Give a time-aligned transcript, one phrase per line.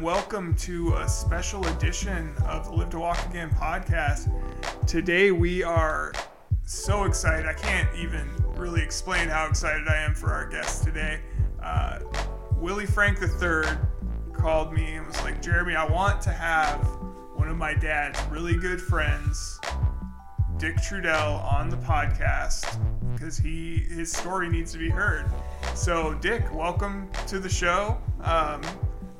[0.00, 4.32] welcome to a special edition of the Live to Walk Again podcast.
[4.86, 6.14] Today we are
[6.64, 7.44] so excited.
[7.44, 8.26] I can't even
[8.56, 11.20] really explain how excited I am for our guest today.
[11.62, 11.98] Uh,
[12.56, 13.76] Willie Frank III
[14.32, 16.80] called me and was like, Jeremy, I want to have
[17.34, 19.60] one of my dad's really good friends,
[20.56, 22.80] Dick Trudell, on the podcast
[23.12, 25.26] because he his story needs to be heard.
[25.74, 27.98] So, Dick, welcome to the show.
[28.22, 28.62] Um,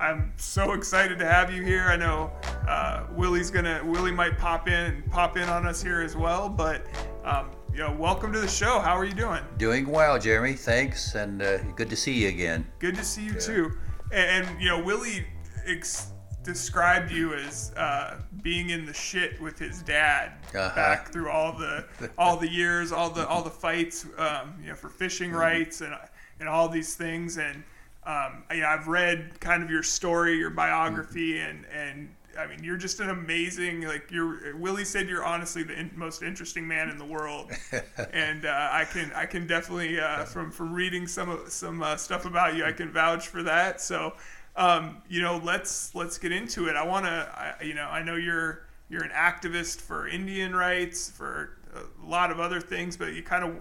[0.01, 1.85] I'm so excited to have you here.
[1.89, 2.33] I know
[2.67, 6.49] uh, Willie's gonna Willie might pop in and pop in on us here as well,
[6.49, 6.87] but
[7.23, 8.81] um, you know, welcome to the show.
[8.81, 9.43] How are you doing?
[9.59, 10.55] Doing well, Jeremy.
[10.55, 12.67] Thanks, and uh, good to see you again.
[12.79, 13.41] Good to see you yeah.
[13.41, 13.79] too.
[14.11, 15.27] And, and, you know, Willie
[15.67, 20.75] ex- described you as uh, being in the shit with his dad uh-huh.
[20.75, 21.85] back through all the
[22.17, 25.41] all the years, all the all the fights, um, you know, for fishing mm-hmm.
[25.41, 25.95] rights and
[26.41, 27.37] and all these things.
[27.37, 27.63] And
[28.11, 31.51] um, you know, I've read kind of your story, your biography, mm-hmm.
[31.51, 33.83] and and I mean, you're just an amazing.
[33.83, 37.53] Like you're Willie said, you're honestly the in, most interesting man in the world,
[38.13, 42.25] and uh, I can I can definitely uh, from from reading some some uh, stuff
[42.25, 43.81] about you, I can vouch for that.
[43.81, 44.15] So,
[44.57, 46.77] um, you know, let's let's get into it.
[46.77, 51.59] I want to, you know, I know you're you're an activist for Indian rights, for
[51.75, 53.57] a lot of other things, but you kind of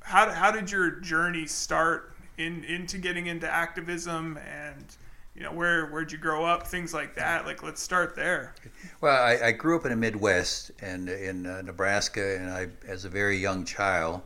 [0.00, 4.96] how how did your journey start in into getting into activism and
[5.34, 7.46] you know where where'd you grow up things like that.
[7.46, 8.54] Like let's start there.
[9.00, 13.04] Well i, I grew up in the midwest and in uh, nebraska and i as
[13.04, 14.22] a very young child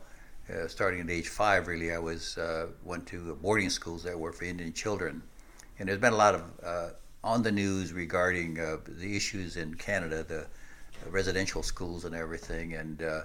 [0.49, 4.31] uh, starting at age five really i was uh, went to boarding schools that were
[4.31, 5.21] for indian children.
[5.79, 6.89] And there's been a lot of uh,
[7.23, 10.45] on the news regarding uh, the issues in canada the
[11.09, 12.73] residential schools and everything.
[12.73, 13.21] And uh,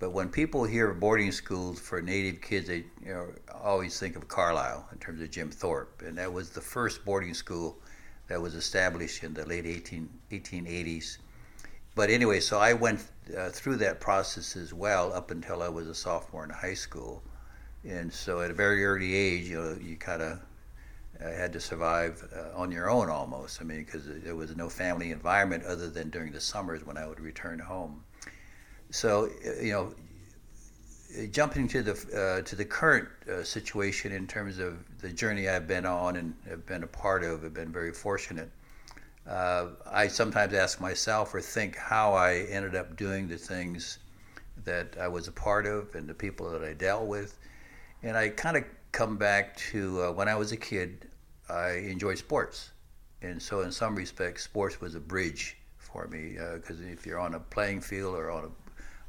[0.00, 3.28] but when people hear boarding schools for Native kids, they you know,
[3.62, 7.34] always think of Carlisle in terms of Jim Thorpe, and that was the first boarding
[7.34, 7.76] school
[8.26, 11.18] that was established in the late 18, 1880s.
[11.94, 13.04] But anyway, so I went
[13.36, 17.22] uh, through that process as well up until I was a sophomore in high school,
[17.84, 20.40] and so at a very early age, you know, you kind of
[21.22, 23.60] uh, had to survive uh, on your own almost.
[23.60, 27.06] I mean, because there was no family environment other than during the summers when I
[27.06, 28.02] would return home
[28.90, 29.94] so uh, you know
[31.30, 35.66] jumping to the uh, to the current uh, situation in terms of the journey I've
[35.66, 38.50] been on and have been a part of, have been very fortunate.
[39.28, 43.98] Uh, I sometimes ask myself or think how I ended up doing the things
[44.64, 47.38] that I was a part of and the people that I dealt with,
[48.02, 51.06] and I kind of come back to uh, when I was a kid.
[51.48, 52.70] I enjoyed sports,
[53.22, 57.18] and so in some respects, sports was a bridge for me because uh, if you're
[57.18, 58.59] on a playing field or on a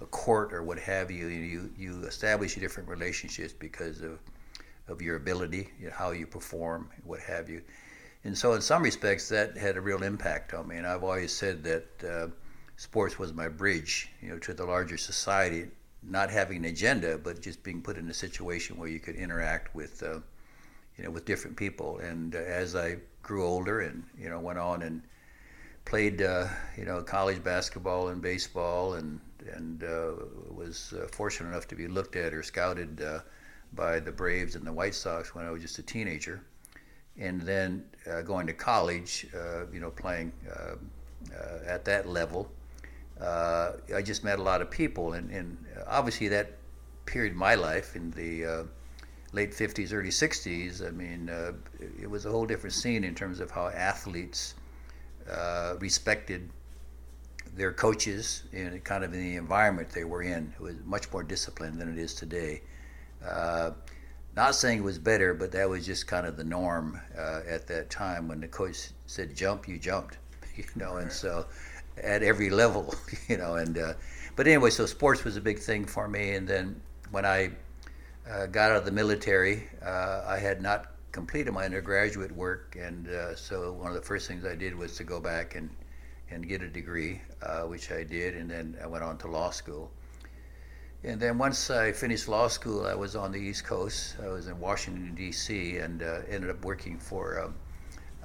[0.02, 4.20] a court or what have you, you you establish different relationships because of
[4.88, 7.62] of your ability, you know, how you perform, what have you.
[8.24, 10.78] And so, in some respects, that had a real impact on me.
[10.78, 12.28] And I've always said that uh,
[12.78, 15.68] sports was my bridge, you know, to the larger society.
[16.04, 19.76] Not having an agenda, but just being put in a situation where you could interact
[19.76, 20.20] with, uh,
[20.98, 22.00] you know, with different people.
[22.00, 25.04] And uh, as I grew older, and you know, went on and
[25.86, 26.48] played, uh,
[26.78, 29.20] you know, college basketball and baseball and
[29.56, 30.12] and uh,
[30.50, 33.20] was uh, fortunate enough to be looked at or scouted uh,
[33.74, 36.42] by the Braves and the White Sox when I was just a teenager.
[37.18, 40.76] And then uh, going to college, uh, you know, playing uh,
[41.66, 42.50] at that level,
[43.22, 45.14] I just met a lot of people.
[45.14, 46.54] And, and, obviously, that
[47.06, 48.66] period of my life in the
[49.34, 51.30] late 50s, early 60s, I mean,
[52.02, 54.56] it was a whole different scene in terms of how athletes
[55.80, 56.50] respected
[57.56, 60.54] their coaches and kind of in the environment they were in.
[60.60, 62.62] Was much more disciplined than it is today.
[63.26, 63.72] Uh,
[64.36, 67.68] not saying it was better, but that was just kind of the norm uh, at
[67.68, 68.28] that time.
[68.28, 70.18] When the coach said jump, you jumped,
[70.56, 71.46] you know, and so
[72.02, 72.96] at every level,
[73.28, 73.56] you know.
[73.56, 73.94] And uh,
[74.36, 76.32] but anyway, so sports was a big thing for me.
[76.36, 76.80] And then
[77.12, 77.52] when I
[78.30, 83.10] uh, got out of the military, uh, I had not completed my undergraduate work, and
[83.10, 85.70] uh, so one of the first things I did was to go back and
[86.32, 89.50] and get a degree, uh, which I did, and then I went on to law
[89.52, 89.92] school.
[91.04, 94.16] And then once I finished law school, I was on the East Coast.
[94.24, 97.56] I was in Washington, D.C., and uh, ended up working for um,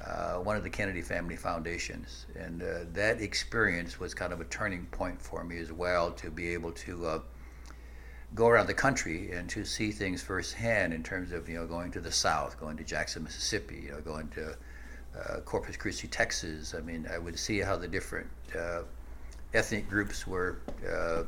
[0.05, 2.27] uh, one of the Kennedy Family Foundations.
[2.39, 6.31] And uh, that experience was kind of a turning point for me as well to
[6.31, 7.21] be able to uh,
[8.35, 11.91] go around the country and to see things firsthand in terms of, you know, going
[11.93, 14.55] to the South, going to Jackson, Mississippi, you know, going to
[15.17, 16.75] uh, Corpus Christi, Texas.
[16.75, 18.29] I mean, I would see how the different
[18.59, 18.83] uh,
[19.55, 20.59] ethnic groups were,
[20.91, 21.23] uh,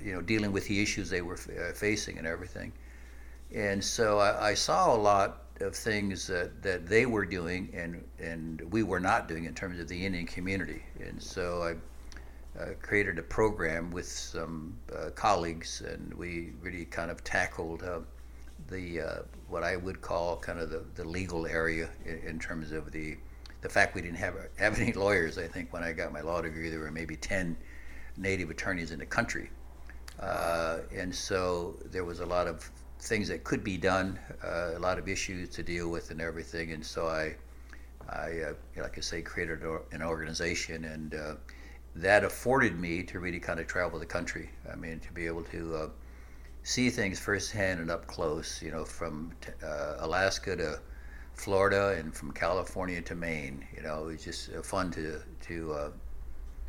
[0.00, 2.72] you know, dealing with the issues they were f- uh, facing and everything.
[3.54, 8.02] And so I, I, saw a lot of things that, that they were doing and
[8.20, 10.82] and we were not doing in terms of the Indian community.
[11.00, 11.74] And so I
[12.82, 18.00] created a program with some uh, colleagues, and we really kind of tackled uh,
[18.68, 19.00] the
[19.50, 23.16] what I would call kind of the, the legal area in, in, terms of the
[23.62, 25.36] the fact we didn't have have any lawyers.
[25.36, 27.56] I think when I got my law degree, there were maybe ten
[28.16, 29.50] native attorneys in the country,
[30.20, 32.70] uh, and so there was a lot of
[33.00, 36.72] things that could be done, uh, a lot of issues to deal with, and everything.
[36.72, 37.34] And so I,
[38.08, 39.62] I uh, like I say, created
[39.92, 41.34] an organization, and uh,
[41.96, 44.50] that afforded me to really kind of travel the country.
[44.72, 45.88] I mean, to be able to uh,
[46.62, 48.62] see things firsthand and up close.
[48.62, 50.80] You know, from uh, Alaska to
[51.34, 53.66] Florida, and from California to Maine.
[53.74, 55.92] You know, it was just uh, fun to to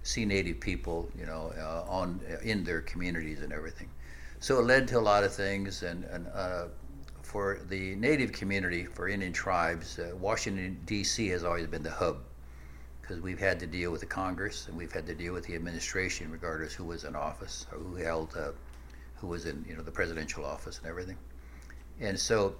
[0.04, 1.10] see Native people.
[1.18, 1.54] You know,
[1.88, 3.90] on in their communities and everything
[4.42, 5.84] so it led to a lot of things.
[5.84, 6.66] And, and uh,
[7.22, 11.28] for the Native community, for Indian tribes, uh, Washington, D.C.
[11.28, 12.18] has always been the hub
[13.02, 15.54] because we've had to deal with the Congress and we've had to deal with the
[15.54, 18.50] administration, regardless who was in office or who held, uh,
[19.22, 21.18] who was in you know the presidential office and everything.
[22.00, 22.56] And so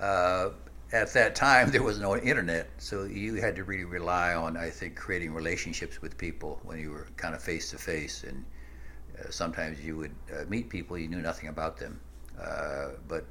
[0.00, 0.50] uh,
[0.92, 4.70] at that time there was no internet, so you had to really rely on, I
[4.70, 8.44] think, creating relationships with people when you were kind of face to face and
[9.18, 11.98] uh, sometimes you would uh, meet people you knew nothing about them.
[12.40, 13.24] Uh, but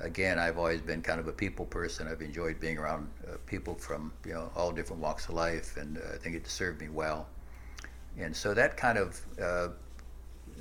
[0.00, 2.06] again, I've always been kind of a people person.
[2.06, 3.10] I've enjoyed being around
[3.46, 6.90] people from you know all different walks of life, and I think it served me
[6.90, 7.26] well.
[8.18, 9.20] And so that kind of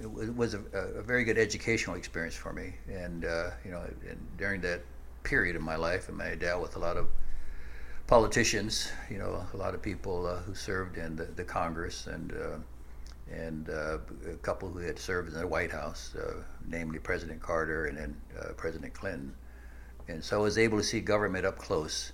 [0.02, 2.74] it was a, a, very good educational experience for me.
[2.88, 4.82] And uh, you know, and during that
[5.24, 7.08] period of my life, and I dealt with a lot of
[8.08, 8.92] politicians.
[9.10, 12.58] You know, a lot of people uh, who served in the, the Congress, and uh,
[13.32, 13.98] and uh,
[14.30, 18.16] a couple who had served in the White House, uh, namely President Carter and then
[18.40, 19.34] uh, President Clinton.
[20.08, 22.12] And so I was able to see government up close,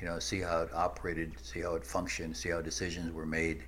[0.00, 3.64] you know, see how it operated, see how it functioned, see how decisions were made,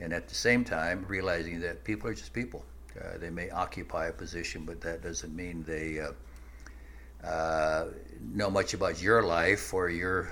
[0.00, 2.64] and at the same time realizing that people are just people.
[3.00, 7.86] Uh, they may occupy a position, but that doesn't mean they uh, uh,
[8.34, 10.28] know much about your life or your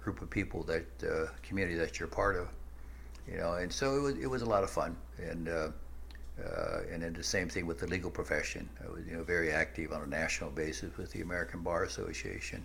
[0.00, 0.86] group of people that
[1.42, 2.48] community that you're part of
[3.30, 5.48] you know, and so it was it was a lot of fun, and
[6.92, 8.68] and then the same thing with the legal profession.
[8.82, 12.64] I was you know very active on a national basis with the American Bar Association,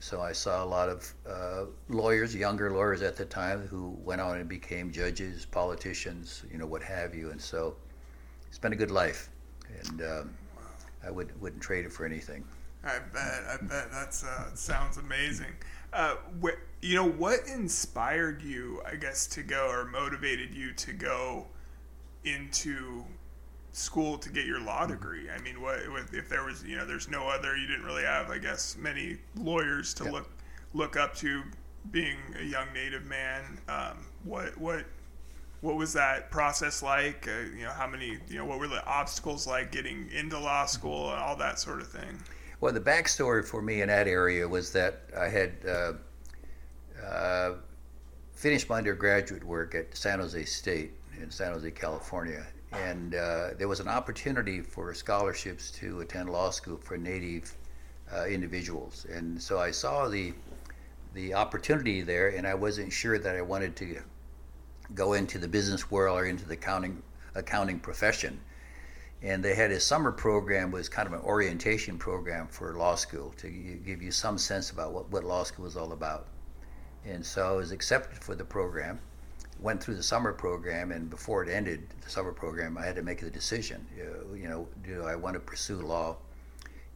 [0.00, 4.20] so I saw a lot of uh, lawyers, younger lawyers at the time, who went
[4.20, 7.76] on and became judges, politicians, you know, what have you, and so
[8.48, 9.30] it's been a good life,
[9.82, 10.34] and um,
[11.04, 12.44] I would wouldn't trade it for anything.
[12.84, 13.42] I bet.
[13.48, 15.52] I bet that uh, sounds amazing.
[15.92, 20.92] Uh, wh- you know, what inspired you, I guess, to go or motivated you to
[20.92, 21.46] go
[22.24, 23.04] into
[23.72, 24.92] school to get your law mm-hmm.
[24.92, 25.30] degree?
[25.30, 25.80] I mean, what
[26.12, 29.18] if there was, you know, there's no other, you didn't really have, I guess, many
[29.36, 30.30] lawyers to look
[30.74, 31.42] look up to
[31.90, 33.58] being a young Native man.
[33.68, 34.84] Um, what what
[35.60, 37.26] what was that process like?
[37.26, 40.66] Uh, you know, how many, you know, what were the obstacles like getting into law
[40.66, 42.18] school and all that sort of thing?
[42.60, 45.92] Well, the backstory for me in that area was that I had uh,
[47.04, 47.54] uh,
[48.32, 53.68] finished my undergraduate work at San Jose State in San Jose, California, and uh, there
[53.68, 57.52] was an opportunity for scholarships to attend law school for Native
[58.14, 60.32] uh, individuals, and so I saw the
[61.14, 64.02] the opportunity there, and I wasn't sure that I wanted to
[64.94, 67.02] go into the business world or into the accounting
[67.34, 68.40] accounting profession.
[69.22, 73.34] And they had a summer program was kind of an orientation program for law school
[73.38, 76.26] to give you some sense about what, what law school was all about.
[77.04, 79.00] And so i was accepted for the program
[79.60, 83.02] went through the summer program and before it ended the summer program i had to
[83.02, 83.84] make the decision
[84.34, 86.16] you know do i want to pursue law?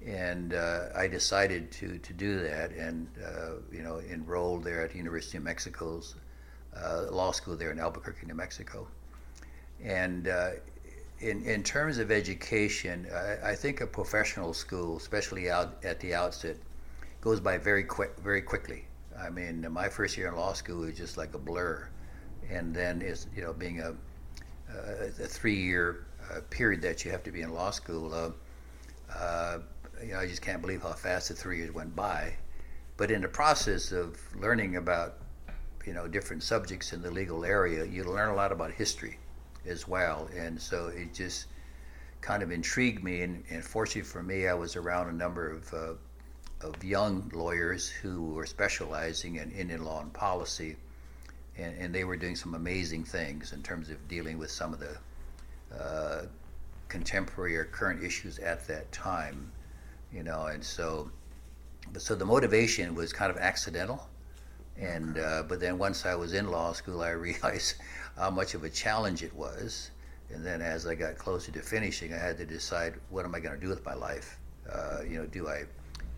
[0.05, 4.91] And uh, i decided to, to do that and uh, you know enrolled there at
[4.91, 6.17] the university of mexico's
[6.77, 8.87] uh, law school there in albuquerque new mexico
[9.83, 10.51] and uh,
[11.23, 16.15] in, in terms of education, I, I, think a professional school, especially out at the
[16.15, 16.57] outset,
[17.21, 18.85] goes by very quick, very quickly.
[19.19, 21.89] I mean, my first year in law school was just like a blur,
[22.51, 23.95] and then is you know being a,
[24.75, 28.13] a, a three-year uh, period that you have to be in law school.
[28.13, 28.31] Uh,
[29.17, 29.59] uh,
[30.03, 32.35] you know, I just can't believe how fast the three years went by.
[32.97, 35.19] But in the process of learning about
[35.87, 39.19] you know different subjects in the legal area, you learn a lot about history
[39.67, 40.29] as well.
[40.37, 41.47] And so it just
[42.21, 43.23] kind of intrigued me.
[43.23, 47.89] And, and fortunately for me, I was around a number of, uh, of young lawyers
[47.89, 50.77] who were specializing in Indian law and policy.
[51.59, 54.81] And, and, they were doing some amazing things in terms of dealing with some of
[54.81, 56.23] the uh,
[56.89, 59.53] contemporary or current issues at that time.
[60.13, 61.11] You know, and so
[61.93, 64.09] but so the motivation was kind of accidental.
[64.79, 67.77] And uh, but then once I was in law school, I realized
[68.17, 69.91] how much of a challenge it was.
[70.33, 73.41] And then as I got closer to finishing, I had to decide what am I
[73.41, 74.39] going to do with my life.
[74.71, 75.65] Uh, you know, do I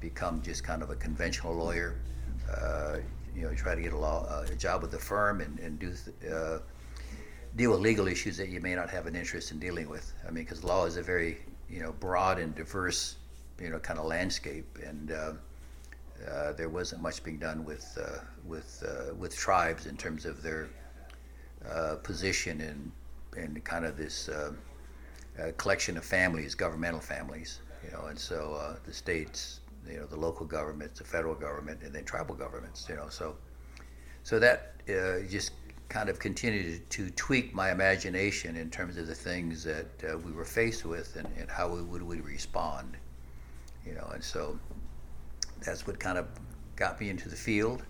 [0.01, 1.97] become just kind of a conventional lawyer?
[2.51, 2.99] Uh,
[3.35, 5.79] you know, try to get a law uh, a job with the firm and and
[5.79, 5.93] do
[6.33, 6.59] uh,
[7.57, 10.13] deal with legal issues that you may not have an interest in dealing with.
[10.27, 13.17] I mean, because law is a very you know broad and diverse
[13.61, 15.11] you know kind of landscape, and
[16.31, 20.43] uh, there wasn't much being done with uh, with uh, with tribes in terms of
[20.43, 20.69] their
[21.71, 22.93] uh, position in
[23.41, 24.53] in kind of this uh,
[25.57, 30.47] collection of families, governmental families, you know, and so the states, you know, the local
[30.47, 33.37] governments, the federal government, and then tribal governments, you know, so
[34.23, 34.75] so that
[35.29, 35.53] just
[35.89, 39.87] kind of continued to tweak my imagination in terms of the things that
[40.25, 42.97] we were faced with and, and how we would we respond.
[43.85, 44.59] You know, and so
[45.65, 46.27] that's what kind of
[46.77, 47.83] got me into the field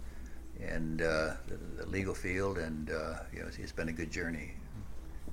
[0.60, 1.34] and uh,
[1.76, 4.52] the, legal field, and uh, you know, it's, it's been a good journey.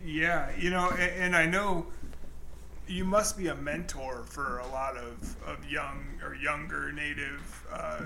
[0.03, 1.85] Yeah, you know, and, and, I know
[2.87, 8.01] you must be a mentor for a lot of, of young or younger Native uh,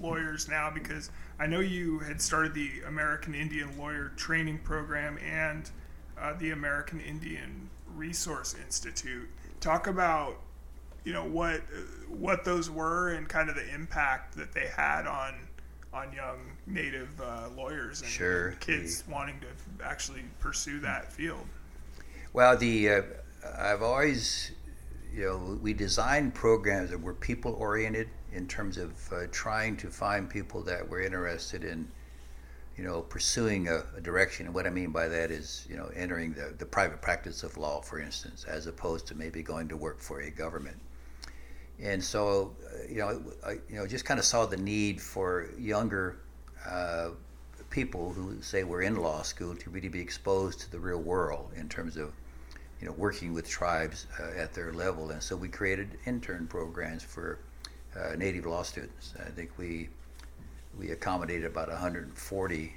[0.00, 5.70] lawyers now because I know you had started the American Indian Lawyer Training Program and
[6.20, 9.28] uh, the American Indian Resource Institute.
[9.60, 10.40] Talk about
[11.08, 11.62] you know what
[12.06, 15.36] what those were and kind of the impact that they had on
[15.90, 18.50] on young Native uh, lawyers and sure.
[18.60, 19.46] kids the, wanting to
[19.82, 21.46] actually pursue that field.
[22.34, 23.02] Well, the uh,
[23.56, 24.52] I've always
[25.10, 29.88] you know we designed programs that were people oriented in terms of uh, trying to
[29.88, 31.88] find people that were interested in,
[32.76, 34.44] you know, pursuing a, a, direction.
[34.44, 37.56] And what I mean by that is, you know, entering the, the private practice of
[37.56, 40.76] law, for instance, as opposed to maybe going to work for a government.
[41.80, 45.50] And so, uh, you know, I, you know, just kind of saw the need for
[45.58, 46.18] younger
[46.66, 47.10] uh,
[47.70, 51.52] people who say were in law school to really be exposed to the real world
[51.56, 52.12] in terms of
[52.80, 55.10] you know, working with tribes uh, at their level.
[55.10, 57.38] And so we created intern programs for
[57.96, 59.14] uh, native law students.
[59.18, 59.88] I think we
[60.78, 62.72] we accommodated about 140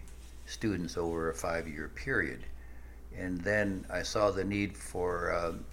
[0.47, 2.39] students over a five-year period,
[3.15, 5.65] and then I saw the need for um,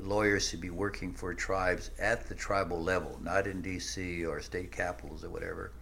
[0.00, 4.24] lawyers should be working for tribes at the tribal level, not in D.C.
[4.24, 5.72] or state capitals or whatever.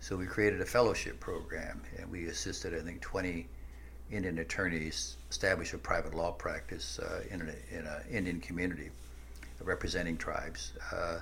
[0.00, 3.46] So we created a fellowship program, and we assisted I think 20
[4.10, 8.90] Indian attorneys establish a private law practice uh, in an in Indian community
[9.64, 10.72] representing tribes.
[10.92, 11.20] Uh,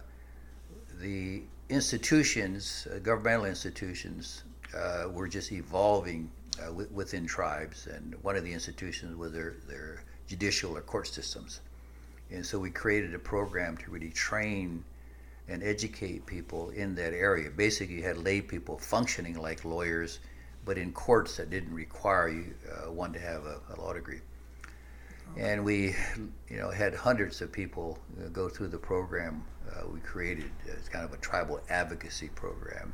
[1.00, 4.42] the institutions, uh, governmental institutions,
[4.76, 6.30] uh, were just evolving
[6.60, 11.06] uh, w- within tribes, and one of the institutions was their, their judicial or court
[11.06, 11.60] systems.
[12.32, 14.84] And so we created a program to really train
[15.48, 17.50] and educate people in that area.
[17.50, 20.20] Basically, you had lay people functioning like lawyers,
[20.64, 24.20] but in courts that didn't require you uh, one to have a, a law degree.
[25.36, 25.94] And we,
[26.48, 30.88] you know, had hundreds of people uh, go through the program uh, we created It's
[30.88, 32.92] kind of a tribal advocacy program.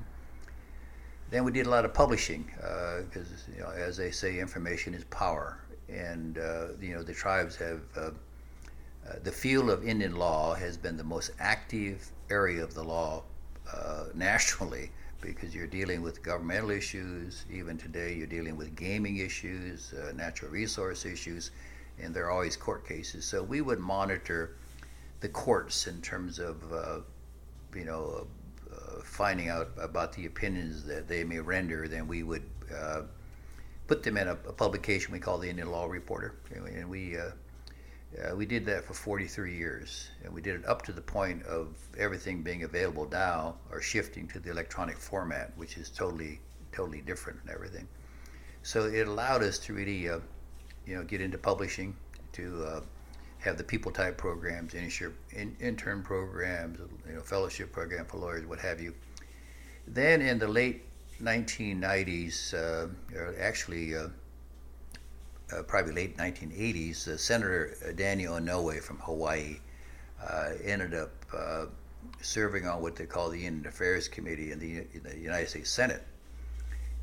[1.30, 4.94] Then we did a lot of publishing because, uh, you know, as they say, information
[4.94, 7.80] is power, and uh, you know the tribes have.
[9.06, 12.82] Uh, uh, the field of Indian law has been the most active area of the
[12.82, 13.22] law
[14.14, 17.44] nationally because you're dealing with governmental issues.
[17.50, 21.50] Even today, you're dealing with gaming issues, natural resource issues
[21.98, 23.24] and there are always court cases.
[23.24, 24.56] So we would monitor
[25.20, 26.98] the courts in terms of, uh,
[27.74, 28.26] you know,
[28.70, 31.88] uh, finding out about the opinions that they may render.
[31.88, 32.44] Then we would
[32.74, 33.02] uh,
[33.86, 37.16] put them in a, a, publication we call the Indian Law Reporter, and we.
[38.14, 41.00] Uh, uh, we did that for 43 years, and we did it up to the
[41.00, 46.40] point of everything being available now or shifting to the electronic format, which is totally,
[46.72, 47.86] totally different and everything.
[48.62, 50.20] So it allowed us to really uh,
[50.86, 51.96] you know, get into publishing,
[52.32, 52.80] to uh,
[53.38, 58.58] have the people type programs, in, intern programs, you know, fellowship program for lawyers, what
[58.58, 58.94] have you.
[59.86, 60.82] Then in the late
[61.22, 62.88] 1990s, uh,
[63.38, 63.94] actually
[65.52, 69.58] uh, probably late 1980s, uh, Senator Daniel Inouye from Hawaii
[70.22, 71.66] uh, ended up uh,
[72.20, 75.70] serving on what they call the Indian Affairs Committee in the, in the United States
[75.70, 76.02] Senate.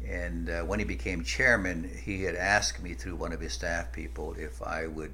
[0.06, 3.92] And uh, when he became chairman, he had asked me through one of his staff
[3.94, 5.14] people if I would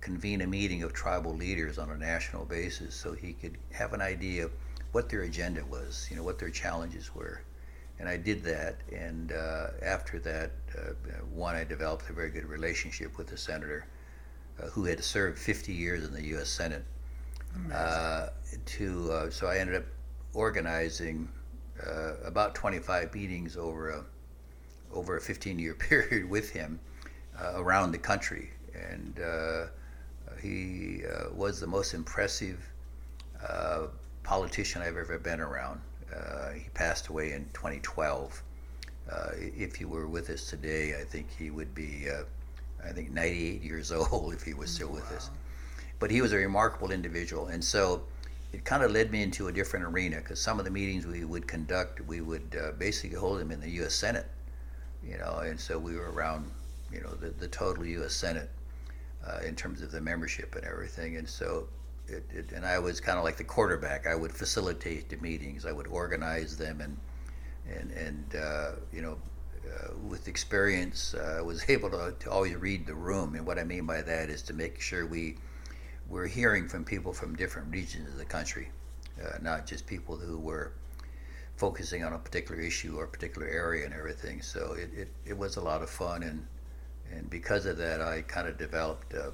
[0.00, 4.02] convene a meeting of tribal leaders on a national basis so he could have an
[4.02, 4.52] idea of
[4.92, 7.40] what their agenda was, you know, what their challenges were.
[7.98, 8.76] And I did that.
[8.94, 10.92] And uh, after that, uh,
[11.32, 13.86] one, I developed a very good relationship with the senator
[14.62, 16.48] uh, who had served 50 years in the U.S.
[16.48, 16.84] Senate.
[17.72, 18.28] Uh,
[18.66, 19.84] to uh, so I ended up
[20.34, 21.28] organizing
[21.84, 24.04] uh, about 25 meetings over a
[24.92, 26.78] over a 15 year period with him
[27.40, 29.66] uh, around the country, and uh,
[30.40, 32.58] he uh, was the most impressive
[33.46, 33.86] uh,
[34.22, 35.80] politician I've ever been around.
[36.14, 38.42] Uh, he passed away in 2012.
[39.36, 42.08] if he were with us today, I think he would be,
[42.84, 45.16] I think, 98 years old if he was still with wow.
[45.16, 45.30] us.
[45.98, 48.02] But he was a remarkable individual, and so
[48.52, 51.24] it kind of led me into a different arena because some of the meetings we
[51.24, 53.94] would conduct, we would uh, basically hold them in the U.S.
[53.94, 54.26] Senate,
[55.02, 56.50] you know, and so we were around,
[56.92, 58.14] you know, the, the total U.S.
[58.14, 58.50] Senate
[59.26, 61.68] uh, in terms of the membership and everything, and so.
[62.08, 64.06] It, it, and I was kind of like the quarterback.
[64.06, 65.66] I would facilitate the meetings.
[65.66, 66.96] I would organize them, and
[67.68, 69.18] and and uh, you know,
[69.66, 73.34] uh, with experience, I was able to, to always read the room.
[73.34, 75.36] And what I mean by that is to make sure we
[76.08, 78.68] we're hearing from people from different regions of the country,
[79.20, 80.72] uh, not just people who were
[81.56, 84.42] focusing on a particular issue or a particular area and everything.
[84.42, 86.46] So it, it, it was a lot of fun, and
[87.12, 89.32] and because of that, I kind of developed a,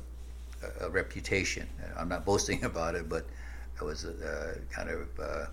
[0.80, 1.68] a, reputation.
[1.96, 3.26] I'm not boasting about it, but
[3.80, 5.46] I was uh, kind of uh,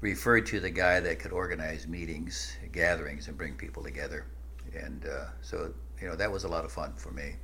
[0.00, 4.26] referred to the guy that could organize meetings, gatherings, and bring people together.
[4.74, 7.34] And uh, so you know that was a lot of fun for me.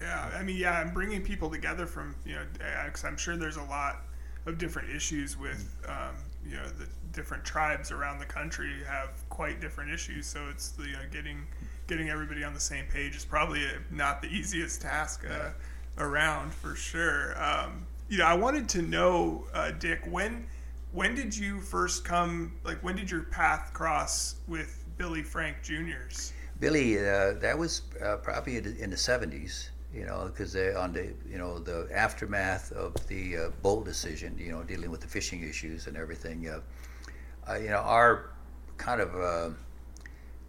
[0.00, 2.46] Yeah, I mean, yeah, I'm bringing people together from you know,
[2.86, 4.02] because I'm sure there's a lot
[4.46, 9.60] of different issues with um, you know the different tribes around the country have quite
[9.60, 10.26] different issues.
[10.26, 11.46] So it's the you know, getting
[11.86, 15.50] getting everybody on the same page is probably not the easiest task uh,
[15.98, 17.34] around for sure.
[17.42, 20.46] Um, you know, I wanted to know, uh, Dick, when
[20.92, 22.52] when did you first come?
[22.64, 26.32] Like, when did your path cross with Billy Frank Jr.'s?
[26.60, 31.12] Billy, uh, that was uh, probably in the '70s you know, because they on the
[31.28, 35.42] you know the aftermath of the uh, Boldt decision, you know, dealing with the fishing
[35.42, 38.30] issues and everything, uh, you know, our
[38.78, 39.50] kind of uh,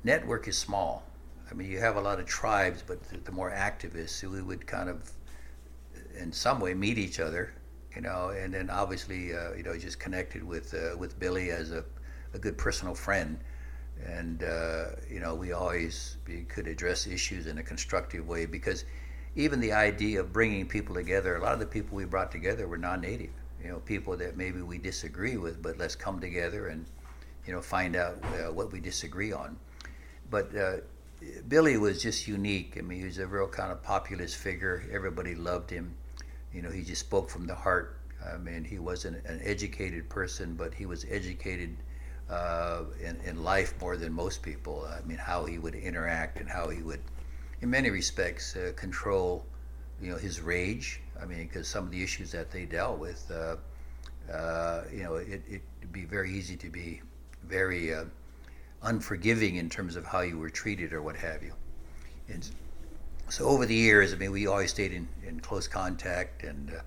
[0.03, 1.03] network is small.
[1.49, 4.65] I mean, you have a lot of tribes, but the, the more activists, we would
[4.65, 5.11] kind of,
[6.17, 7.53] in some way, meet each other,
[7.95, 11.71] you know, and then obviously, uh, you know, just connected with uh, with Billy as
[11.71, 11.83] a,
[12.33, 13.39] a good personal friend
[14.05, 16.17] and uh, you know we always
[16.49, 18.85] could address issues in a constructive way because
[19.35, 22.67] even the idea of bringing people together, a lot of the people we brought together
[22.67, 23.31] were non-native.
[23.61, 26.85] You know, people that maybe we disagree with, but let's come together and,
[27.47, 29.57] you know, find out uh, what we disagree on.
[30.29, 30.77] But uh,
[31.47, 32.75] Billy was just unique.
[32.77, 34.83] I mean, he was a real kind of populist figure.
[34.91, 35.95] Everybody loved him.
[36.53, 37.97] You know, he just spoke from the heart.
[38.33, 41.75] I mean, he wasn't an educated person, but he was educated
[42.29, 44.87] uh, in, in life more than most people.
[44.89, 47.01] I mean, how he would interact and how he would
[47.61, 49.45] in many respects, uh, control,
[50.01, 50.99] you know, his rage.
[51.21, 53.55] I mean, because some of the issues that they dealt with, uh,
[54.31, 57.01] uh, you know, it, it'd be very easy to be
[57.43, 58.03] very uh,
[58.81, 61.53] unforgiving in terms of how you were treated or what have you.
[62.27, 62.49] And
[63.33, 66.81] so over the years, I mean, we always stayed in, in close contact, and uh,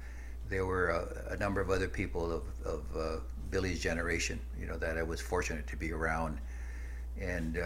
[0.49, 3.17] there were a, a, number of other people of, of uh,
[3.51, 6.39] Billy's generation, you know, that I was fortunate to be around.
[7.21, 7.57] And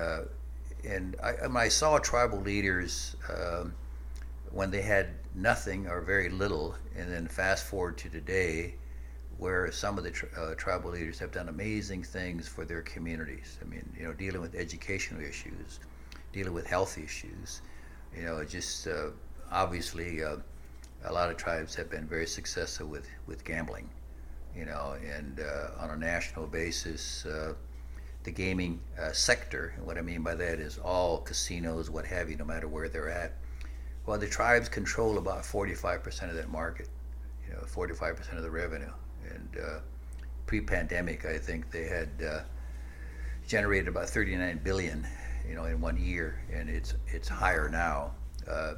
[0.88, 3.74] and I, when I saw tribal leaders um,
[4.50, 8.76] when they had nothing or very little, and then fast forward to today,
[9.36, 13.58] where some of the tri- uh, tribal leaders have done amazing things for their communities.
[13.60, 15.80] I mean, you know, dealing with educational issues,
[16.32, 17.60] dealing with health issues.
[18.16, 19.10] You know, just uh,
[19.50, 20.36] obviously, uh,
[21.04, 23.88] a lot of tribes have been very successful with with gambling.
[24.56, 27.54] You know, and uh, on a national basis uh,
[28.24, 29.74] the gaming uh, sector.
[29.76, 32.88] And what I mean by that is all casinos, what have you, no matter where
[32.88, 33.32] they're at.
[34.04, 36.88] Well, the tribes control about 45% of that market,
[37.46, 38.92] you know, 45% of the revenue.
[39.30, 39.80] And
[40.46, 42.08] pre-pandemic, I think they had
[43.46, 45.06] generated about 39 billion,
[45.48, 48.12] you know, in one year, and it's it's higher now.
[48.48, 48.74] Uh,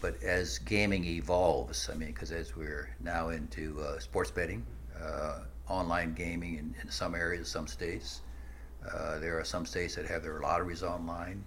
[0.00, 4.64] but as gaming evolves, I mean, because as we're now into uh, sports betting,
[5.02, 8.20] uh, online gaming in, in some areas, some states,
[8.92, 11.42] uh, there are some states that have their lotteries online,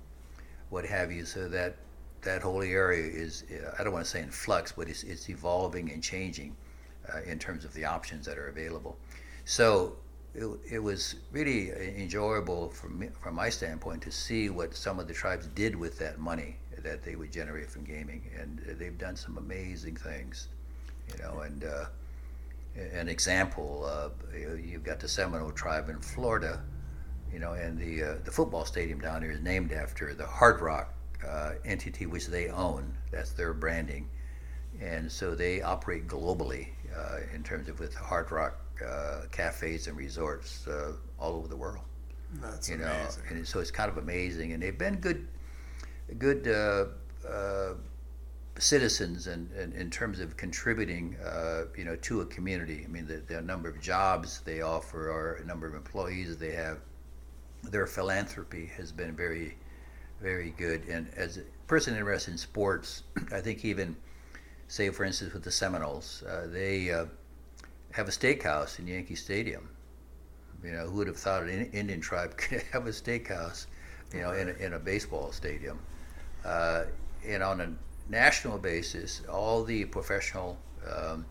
[0.70, 1.26] what have you.
[1.26, 1.76] So that
[2.22, 3.46] that whole area is,
[3.80, 6.56] I don't want to say in flux, but it's, it's evolving and changing
[7.14, 8.98] uh, in terms of the options that are available.
[9.46, 9.96] So
[10.36, 15.14] it, it was really enjoyable from, from my standpoint to see what some of the
[15.14, 18.30] tribes did with that money that they would generate from gaming.
[18.40, 20.48] And they've done some amazing things,
[21.12, 21.86] you know, and uh,
[22.94, 26.62] an example, uh, you've got the Seminole tribe in Florida
[27.32, 30.62] you know, and the uh, the football stadium down here is named after the Hard
[30.62, 30.94] Rock
[31.28, 32.94] uh, entity which they own.
[33.12, 34.10] That's their branding,
[34.82, 39.98] and so they operate globally uh, in terms of with Hard Rock uh, cafes and
[39.98, 41.84] resorts uh, all over the world.
[42.36, 43.24] That's you amazing.
[43.30, 45.28] know, and so it's kind of amazing, and they've been good,
[46.20, 47.74] good uh, uh,
[48.60, 52.84] citizens, and in, in, in, terms of contributing, uh, you know, to a community.
[52.86, 56.52] I mean, the, the number of jobs they offer, or a number of employees they
[56.52, 56.80] have,
[57.64, 59.58] their philanthropy has been very,
[60.22, 60.88] very good.
[60.88, 63.96] And as a person interested in sports, I think even,
[64.68, 67.06] say, for instance, with the Seminoles, uh, they uh,
[67.92, 69.70] have a steakhouse in Yankee Stadium
[70.64, 73.68] you know, who would have thought an Indian tribe could have a steakhouse,
[74.14, 75.80] you know, in a, in a baseball stadium?
[76.44, 76.84] Uh,
[77.26, 77.72] and on a
[78.10, 80.58] national basis, all the professional
[80.90, 81.26] um,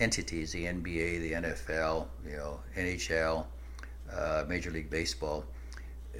[0.00, 3.46] entities, the NBA, the NFL, you know, NHL,
[4.12, 5.44] uh, Major League Baseball,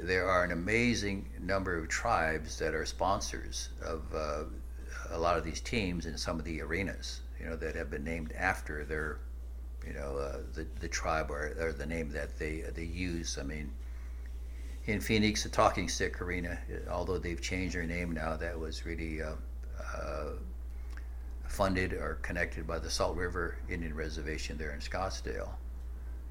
[0.00, 4.44] there are an amazing number of tribes that are sponsors of uh,
[5.10, 8.04] a lot of these teams in some of the arenas, you know, that have been
[8.04, 9.18] named after their
[9.86, 13.38] you know, uh, the, the tribe or, or the name that they, they use.
[13.38, 13.70] I mean,
[14.86, 16.58] in Phoenix, the Talking Stick Arena,
[16.90, 19.32] although they've changed their name now, that was really uh,
[19.96, 20.24] uh,
[21.46, 25.50] funded or connected by the Salt River Indian Reservation there in Scottsdale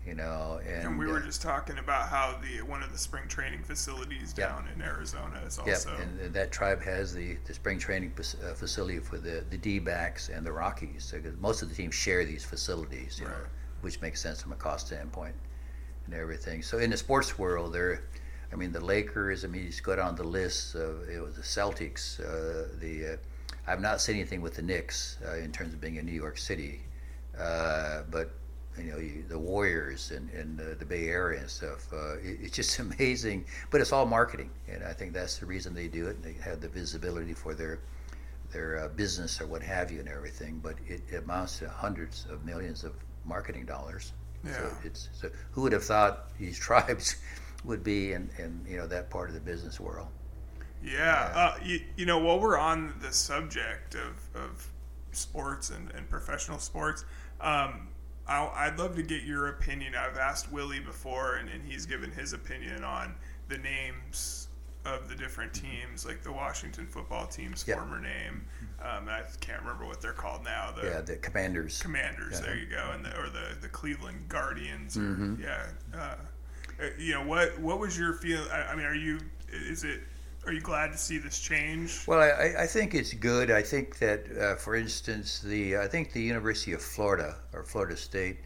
[0.07, 0.59] you know.
[0.65, 3.61] And, and we were uh, just talking about how the one of the spring training
[3.61, 5.91] facilities down in Arizona is also.
[5.91, 10.29] Yeah, and that tribe has the, the spring training uh, facility for the the D-backs
[10.29, 13.35] and the Rockies because most of the teams share these facilities, you right.
[13.35, 13.45] know,
[13.81, 15.35] which makes sense from a cost standpoint
[16.05, 16.63] and everything.
[16.63, 18.03] So in the sports world, there.
[18.49, 19.43] I mean, the Lakers.
[19.43, 20.73] I mean, you just go down the list.
[20.73, 22.21] Of, it was the Celtics.
[22.21, 23.17] Uh, the uh,
[23.69, 26.37] I've not seen anything with the Knicks uh, in terms of being in New York
[26.37, 26.79] City,
[27.37, 28.31] uh, but
[28.79, 31.87] you know the Warriors and, and the, the Bay Area and stuff.
[31.91, 35.73] Uh, it, it's just amazing, but it's all marketing, and I think that's the reason
[35.73, 36.15] they do it.
[36.17, 37.79] And They have the visibility for their
[38.51, 42.25] their uh, business or what have you and everything, but it, it, amounts to hundreds
[42.29, 42.93] of millions of
[43.25, 44.13] marketing dollars.
[44.45, 44.53] Yeah.
[44.53, 47.17] So it's so who would have thought these tribes
[47.65, 50.07] would be in, in you know that part of the business world.
[50.83, 51.31] Yeah, yeah.
[51.35, 54.67] Uh, you, you know while we're on the subject of, of
[55.11, 57.05] sports and, and professional sports.
[57.41, 57.89] Um,
[58.27, 59.93] i would love to get your opinion.
[59.95, 63.15] I've asked Willie before, and, and he's given his opinion on
[63.47, 64.47] the names
[64.85, 67.77] of the different teams, like the Washington football team's yep.
[67.77, 68.45] former name.
[68.81, 70.71] Um, I can't remember what they're called now.
[70.71, 71.81] The yeah, the Commanders.
[71.81, 72.39] Commanders.
[72.39, 72.45] Yeah.
[72.45, 74.97] There you go, and the, or the the Cleveland Guardians.
[74.97, 75.41] Or, mm-hmm.
[75.41, 75.67] Yeah.
[75.93, 76.15] Uh,
[76.79, 77.59] uh, you know what?
[77.59, 78.43] What was your feel?
[78.51, 79.19] I, I mean, are you?
[79.49, 80.01] Is it
[80.47, 82.07] are you glad to see this change?
[82.07, 83.51] Well, I, I think it's good.
[83.51, 87.97] I think that, uh, for instance, the I think the University of Florida or Florida
[87.97, 88.37] State,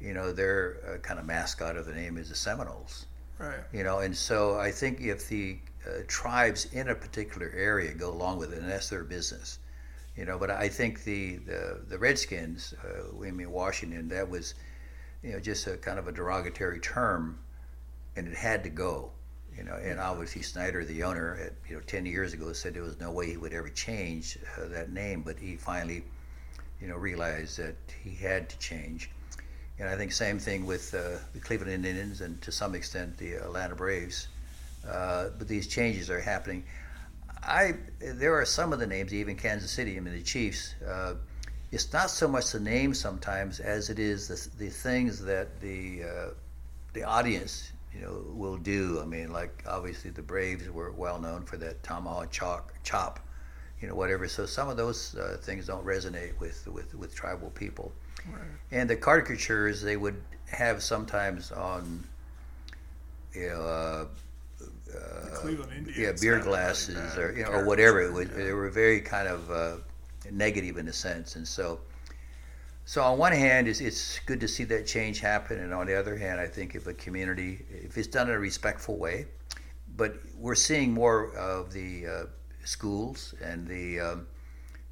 [0.00, 3.06] you know, their uh, kind of mascot of the name is the Seminoles.
[3.38, 3.60] Right.
[3.70, 8.10] You know, and so I think if the uh, tribes in a particular area go
[8.10, 9.58] along with it, and that's their business,
[10.16, 10.38] you know.
[10.38, 14.54] But I think the the, the Redskins, uh, I mean Washington, that was,
[15.22, 17.38] you know, just a kind of a derogatory term,
[18.16, 19.12] and it had to go
[19.56, 23.00] you know, and obviously Snyder, the owner, you know, 10 years ago said there was
[23.00, 26.04] no way he would ever change uh, that name, but he finally,
[26.80, 29.10] you know, realized that he had to change.
[29.78, 33.34] And I think same thing with uh, the Cleveland Indians and to some extent the
[33.34, 34.28] Atlanta Braves.
[34.86, 36.64] Uh, but these changes are happening.
[37.42, 39.96] I there are some of the names, even Kansas City.
[39.96, 40.74] I mean, the Chiefs.
[40.86, 41.14] Uh,
[41.72, 46.04] it's not so much the name sometimes as it is the, the things that the
[46.04, 46.28] uh,
[46.92, 49.00] the audience you know, will do.
[49.00, 53.20] I mean, like obviously the Braves were well known for that tomahawk chalk, chop,
[53.80, 54.28] you know, whatever.
[54.28, 57.92] So some of those uh, things don't resonate with with with tribal people.
[58.28, 58.42] Right.
[58.70, 62.04] And the caricatures they would have sometimes on,
[63.34, 63.62] you know.
[63.62, 64.06] Uh,
[64.96, 65.48] uh,
[65.94, 68.00] yeah, beer glasses like or you know, or whatever.
[68.00, 68.36] It was, yeah.
[68.36, 69.76] They were very kind of uh,
[70.30, 71.80] negative in a sense, and so
[72.88, 75.98] so on one hand, it's, it's good to see that change happen, and on the
[75.98, 79.26] other hand, I think if a community, if it's done in a respectful way,
[79.96, 82.24] but we're seeing more of the uh,
[82.64, 84.26] schools and the um,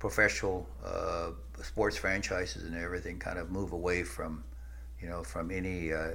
[0.00, 1.30] professional uh,
[1.62, 4.42] sports franchises and everything kind of move away from,
[5.00, 6.10] you know, from any uh,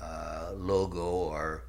[0.00, 1.62] uh logo or,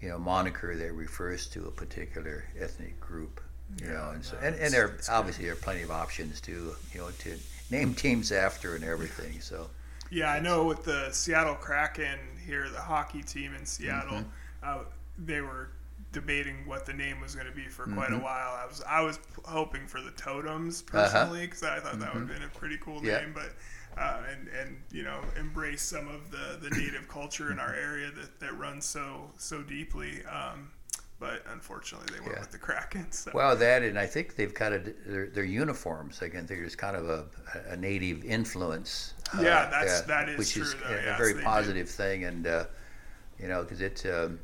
[0.00, 3.42] you know, moniker that refers to a particular ethnic group.
[3.78, 6.74] You yeah, know, and so and, and there obviously there are plenty of options to
[6.92, 7.38] you know to
[7.70, 9.40] name teams after and everything.
[9.40, 9.70] So.
[10.10, 14.28] Yeah, I know with the Seattle Kraken here, the hockey team in Seattle, mm-hmm.
[14.62, 14.84] uh,
[15.18, 15.70] they were
[16.12, 18.20] debating what the name was going to be for quite mm-hmm.
[18.20, 18.58] a while.
[18.60, 21.02] I was I was hoping for the Totems uh-huh.
[21.02, 21.76] personally because uh-huh.
[21.76, 22.00] I thought mm-hmm.
[22.00, 23.18] that would have been a pretty cool yeah.
[23.18, 23.52] name, but.
[23.98, 28.08] Uh, and and you know embrace some of the, the native culture in our area
[28.12, 30.24] that, that runs so so deeply.
[30.26, 30.70] Um,
[31.20, 32.40] but unfortunately they went yeah.
[32.40, 33.06] with the Kraken.
[33.12, 33.30] So.
[33.34, 36.22] Well, that and I think they've kind of their, their uniforms.
[36.22, 36.40] again.
[36.40, 37.26] can think there's kind of a,
[37.68, 39.14] a native influence.
[39.38, 40.88] Yeah, uh, that's that is which true, is though.
[40.88, 41.92] a, yes, very positive do.
[41.92, 42.64] thing, and uh,
[43.38, 44.40] You know, because it, um,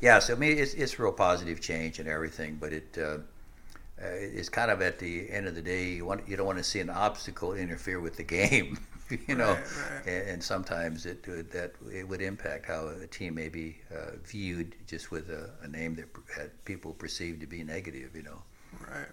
[0.00, 0.20] yeah.
[0.20, 2.96] So I mean, it's it's real positive change and everything, but it.
[2.96, 3.18] Uh,
[3.98, 6.58] uh, it's kind of at the end of the day, you want you don't want
[6.58, 8.78] to see an obstacle interfere with the game,
[9.28, 9.58] you know, right,
[9.90, 10.06] right.
[10.06, 14.74] And, and, sometimes it that it would impact how a team may be uh, viewed
[14.86, 18.42] just with a, a, name that had people perceived to be negative, you know.
[18.80, 19.06] Right.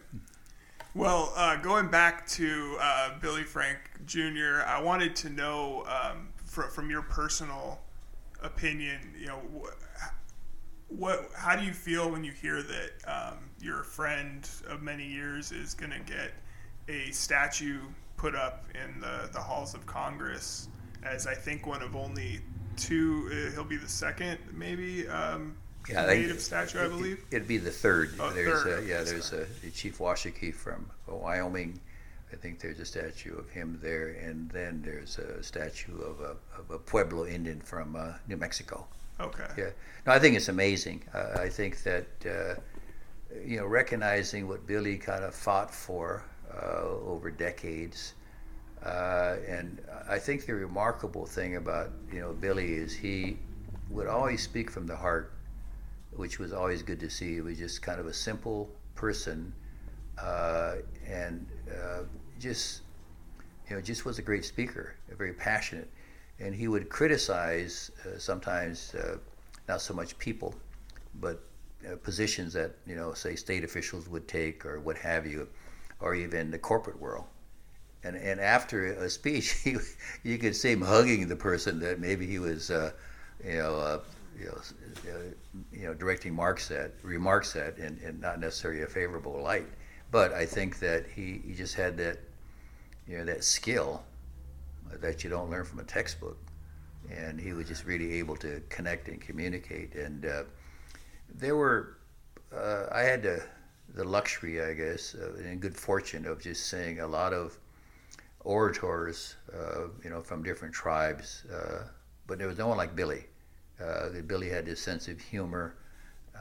[0.95, 6.63] Well, uh, going back to uh, Billy Frank Jr., I wanted to know um, fr-
[6.63, 7.79] from your personal
[8.41, 13.83] opinion, you know, wh- what, how do you feel when you hear that um, your
[13.83, 16.33] friend of many years is going to get
[16.87, 17.79] a statue
[18.23, 20.69] put up in the, the halls of Congress
[21.03, 22.39] as I think one of only
[22.77, 23.29] two.
[23.29, 25.05] Uh, he'll be the second, maybe.
[25.09, 25.57] Um,
[25.89, 27.25] yeah, native statue, I believe.
[27.31, 28.13] It, would be the third.
[28.21, 28.85] Oh, there's third.
[28.85, 31.81] A, yeah, there's a, a Chief Washakie from Wyoming.
[32.31, 36.37] I think there's a statue of him there, and then there's a statue of a,
[36.57, 38.87] of a Pueblo Indian from uh, New Mexico.
[39.19, 39.49] Okay.
[39.57, 39.69] Yeah.
[40.07, 41.03] No, I think it's amazing.
[41.13, 42.55] Uh, I think that uh,
[43.45, 46.23] you know, recognizing what Billy kind of fought for
[46.61, 48.13] over decades.
[48.83, 53.37] Uh, and I think the remarkable thing about you know Billy is he
[53.89, 55.33] would always speak from the heart,
[56.15, 57.35] which was always good to see.
[57.35, 59.53] He was just kind of a simple person,
[60.21, 60.75] uh,
[61.07, 62.03] and uh,
[62.39, 62.81] just
[63.69, 65.89] you know just was a great speaker, very passionate,
[66.39, 69.17] and he would criticize uh, sometimes uh,
[69.69, 70.53] not so much people,
[71.21, 71.41] but
[71.89, 75.47] uh, positions that you know, say state officials would take or what have you,
[76.03, 77.25] or even the corporate world.
[78.03, 79.77] And and after a speech, he,
[80.23, 82.91] you could see him hugging the person that maybe he was, uh,
[83.43, 83.75] you know.
[83.75, 83.99] Uh,
[84.39, 84.57] you know,
[85.11, 85.17] uh,
[85.71, 89.67] you know, directing marks at remarks at, in, in not necessarily a favorable light,
[90.11, 92.17] but I think that he, he just had that,
[93.07, 94.03] you know, that skill
[95.01, 96.37] that you don't learn from a textbook,
[97.11, 99.95] and he was just really able to connect and communicate.
[99.95, 100.43] And uh,
[101.33, 101.97] there were,
[102.55, 103.43] uh, I had the,
[103.93, 107.57] the luxury, I guess, uh, and good fortune of just seeing a lot of
[108.41, 111.45] orators, uh, you know, from different tribes.
[111.53, 111.83] Uh,
[112.27, 113.25] but there was no one like Billy.
[113.81, 115.75] Uh, Billy had this sense of humor,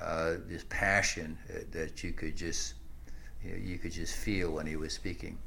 [0.00, 1.38] uh, this passion
[1.70, 2.74] that you could just,
[3.44, 5.38] you, know, you could just feel when he was speaking.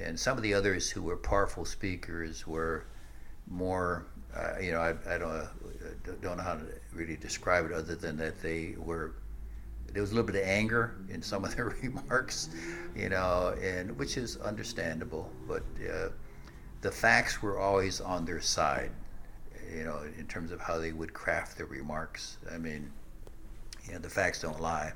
[0.00, 2.84] And some of the others who were powerful speakers were
[3.46, 4.06] more
[4.36, 5.46] uh, you know, I, I don't uh,
[6.20, 9.14] don't know how to really describe it other than that they were
[9.92, 12.50] there was a little bit of anger in some of their remarks,
[12.94, 15.30] you know, and which is understandable.
[15.46, 16.08] But uh,
[16.80, 18.90] the facts were always on their side,
[19.74, 22.38] you know, in terms of how they would craft their remarks.
[22.52, 22.90] I mean,
[23.86, 24.92] you know, the facts don't lie,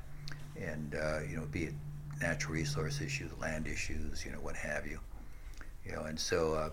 [0.61, 1.75] and uh, you know, be it
[2.21, 5.01] natural resource issues, land issues, you know, what have you,
[5.85, 6.71] you know, and so uh,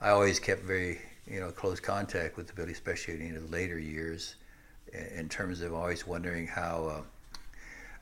[0.00, 0.98] I always kept very
[1.30, 4.36] you know, close contact with the Billy, especially in the later years,
[4.92, 7.04] in terms of always wondering how,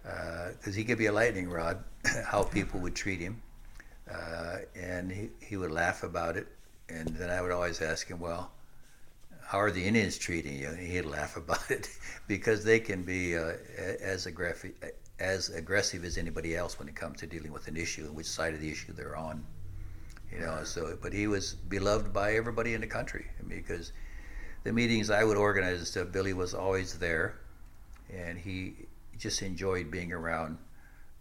[0.06, 1.82] because uh, uh, he could be a lightning rod,
[2.24, 3.42] how people would treat him.
[4.10, 6.46] Uh, and he, he would laugh about it.
[6.88, 8.52] And then I would always ask him, well,
[9.44, 10.68] how are the Indians treating you?
[10.68, 11.88] And he'd laugh about it
[12.28, 13.54] because they can be uh,
[14.00, 14.72] as aggressive
[15.18, 18.26] as aggressive as anybody else when it comes to dealing with an issue and which
[18.26, 19.42] side of the issue they're on
[20.32, 20.64] you know.
[20.64, 23.92] So, but he was beloved by everybody in the country because
[24.64, 27.38] the meetings I would organize and stuff, Billy was always there,
[28.12, 28.74] and he
[29.18, 30.58] just enjoyed being around,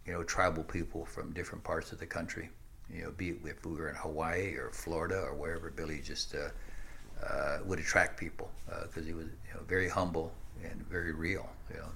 [0.06, 2.50] you know, tribal people from different parts of the country.
[2.92, 6.34] You know, be it if we were in Hawaii or Florida or wherever, Billy just
[6.34, 6.48] uh,
[7.24, 10.32] uh, would attract people because uh, he was you know, very humble
[10.62, 11.48] and very real.
[11.70, 11.88] You know.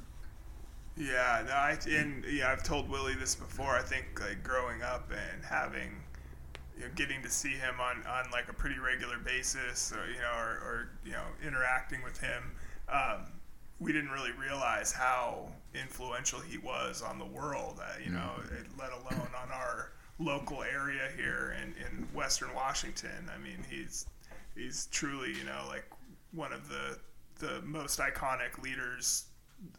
[0.96, 3.76] Yeah, no, I, and yeah, I've told Willie this before.
[3.76, 5.92] I think like growing up and having
[6.76, 10.18] you know, getting to see him on, on like a pretty regular basis, or, you
[10.18, 12.52] know, or, or you know, interacting with him,
[12.88, 13.26] um,
[13.78, 17.80] we didn't really realize how influential he was on the world.
[17.80, 18.80] Uh, you know, mm-hmm.
[18.80, 23.30] let alone on our local area here in, in Western Washington.
[23.34, 24.06] I mean, he's
[24.54, 25.84] he's truly, you know, like
[26.32, 26.98] one of the
[27.38, 29.24] the most iconic leaders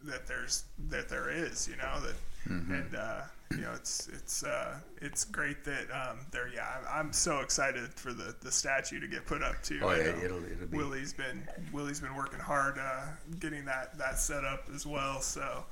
[0.04, 1.68] that there's that there is.
[1.68, 2.14] You know that,
[2.52, 2.72] mm-hmm.
[2.72, 6.48] and uh, you know, it's it's uh, it's great that um, there.
[6.52, 9.80] Yeah, I'm, so excited for the, the statue to get put up too.
[9.82, 10.76] Oh yeah, it'll, it'll be.
[10.76, 13.02] Willie's been Willie's been working hard uh,
[13.38, 15.20] getting that that set up as well.
[15.20, 15.64] So.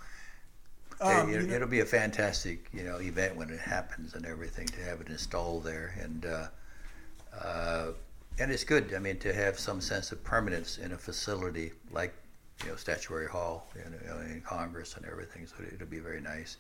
[1.01, 4.83] Um, it, will be a fantastic, you know, event when it happens and everything to
[4.83, 6.47] have it installed there, and uh,
[7.43, 7.93] uh,
[8.39, 8.93] and it's good.
[8.95, 12.15] I mean, to have some sense of permanence in a facility like,
[12.65, 13.95] you know, Statuary Hall in,
[14.31, 15.47] in Congress and everything.
[15.47, 16.57] So it'll be very nice.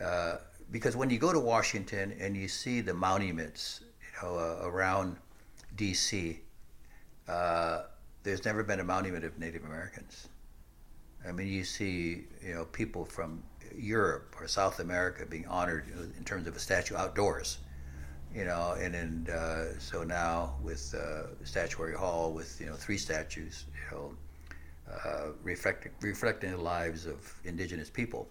[0.00, 0.36] Uh,
[0.70, 5.16] because when you go to Washington and you see the monuments, you know, uh, around
[5.76, 6.40] D.C.,
[7.28, 7.82] uh,
[8.22, 10.28] there's never been a monument of Native Americans.
[11.26, 13.42] I mean, you see, you know, people from
[13.78, 17.58] Europe or South America being honored in terms of a statue outdoors,
[18.34, 22.98] you know, and then uh, so now with uh, Statuary Hall with you know three
[22.98, 24.14] statues, you know,
[24.90, 28.28] uh, reflecting reflecting the lives of indigenous people.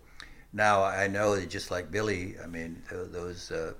[0.51, 3.73] Now I know that just like Billy, I mean, th- those uh,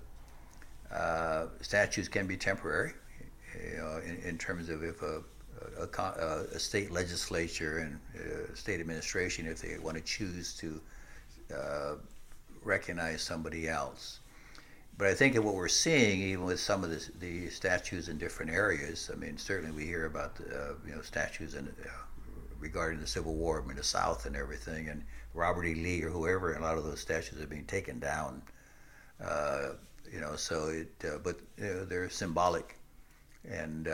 [0.92, 2.94] uh, statues can be temporary,
[3.72, 5.22] you know, in, in terms of if a
[5.78, 10.82] a, a, a, state legislature and uh, state administration if they want to choose to
[11.56, 11.96] uh,
[12.64, 14.20] recognize somebody else.
[14.98, 18.52] But I think what we're seeing, even with some of the, the statues in different
[18.52, 21.90] areas, I mean, certainly we hear about the, uh, you know statues in, uh,
[22.60, 25.04] regarding the Civil War in the South and everything, and
[25.34, 25.74] Robert E.
[25.74, 28.44] Lee or whoever, and a lot of those statues are being taken down.
[29.24, 29.70] Uh,
[30.12, 32.78] you know, so it, uh, but you know, they're symbolic,
[33.50, 33.88] and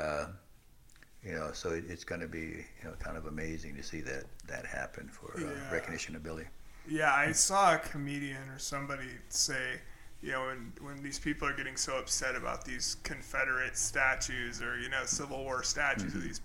[1.23, 4.01] you know, so it, it's going to be you know kind of amazing to see
[4.01, 5.73] that that happen for uh, yeah.
[5.73, 6.45] recognition of Billy.
[6.89, 9.79] Yeah, I saw a comedian or somebody say,
[10.21, 14.79] you know, when when these people are getting so upset about these Confederate statues or
[14.79, 16.17] you know Civil War statues mm-hmm.
[16.17, 16.41] of these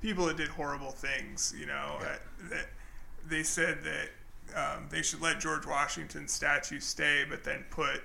[0.00, 2.06] people that did horrible things, you know, yeah.
[2.06, 2.66] that, that,
[3.28, 4.08] they said that
[4.56, 8.02] um, they should let George Washington's statue stay, but then put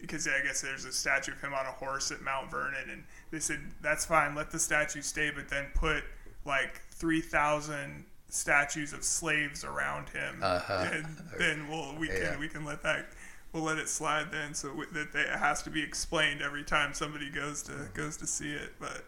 [0.00, 3.04] because I guess there's a statue of him on a horse at Mount Vernon, and
[3.30, 6.04] they said that's fine, let the statue stay, but then put
[6.44, 8.04] like three thousand
[8.34, 10.90] statues of slaves around him, uh-huh.
[10.92, 11.06] and
[11.38, 12.30] then we'll we yeah.
[12.30, 13.06] can we can let that
[13.52, 16.92] we'll let it slide then, so that they, it has to be explained every time
[16.92, 19.04] somebody goes to goes to see it, but.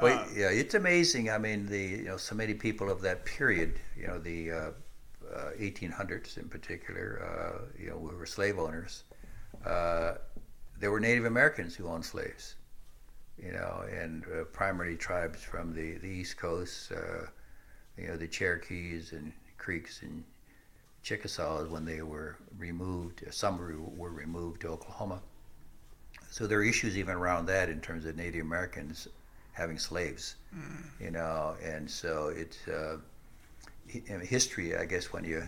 [0.00, 1.30] Well, um, yeah, it's amazing.
[1.30, 4.56] I mean, the you know so many people of that period, you know, the uh,
[5.32, 9.04] uh, 1800s in particular, uh, you know, we were slave owners
[9.66, 10.14] uh,
[10.78, 12.56] there were Native Americans who owned slaves,
[13.38, 17.26] you know, and uh, primarily tribes from the, the East Coast, uh,
[17.96, 20.24] you know, the Cherokees and Creeks and
[21.02, 25.20] Chickasaws when they were removed, some were, were removed to Oklahoma.
[26.30, 29.06] So there are issues even around that in terms of Native Americans
[29.52, 30.84] having slaves, mm.
[31.00, 32.96] you know, and so it's uh,
[33.86, 35.44] history, I guess, when you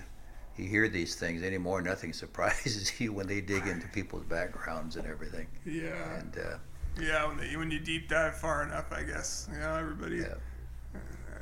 [0.56, 1.82] you hear these things anymore.
[1.82, 5.46] Nothing surprises you when they dig into people's backgrounds and everything.
[5.64, 6.18] Yeah.
[6.18, 6.58] And uh,
[7.00, 10.18] yeah, when they, when you deep dive far enough, I guess you know everybody.
[10.18, 10.34] Yeah.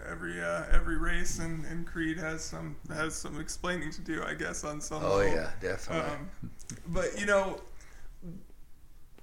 [0.09, 4.35] Every uh, every race and, and creed has some has some explaining to do, I
[4.35, 5.03] guess, on some.
[5.03, 5.35] Oh level.
[5.35, 6.11] yeah, definitely.
[6.11, 6.31] Um,
[6.88, 7.61] but you know,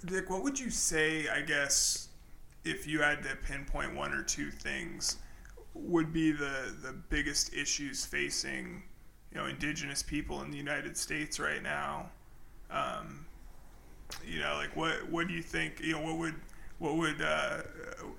[0.05, 1.27] Dick, what would you say?
[1.29, 2.09] I guess
[2.63, 5.17] if you had to pinpoint one or two things,
[5.73, 8.83] would be the the biggest issues facing
[9.31, 12.09] you know indigenous people in the United States right now.
[12.69, 13.25] Um,
[14.25, 15.79] you know, like what what do you think?
[15.81, 16.35] You know, what would
[16.81, 17.59] what would uh,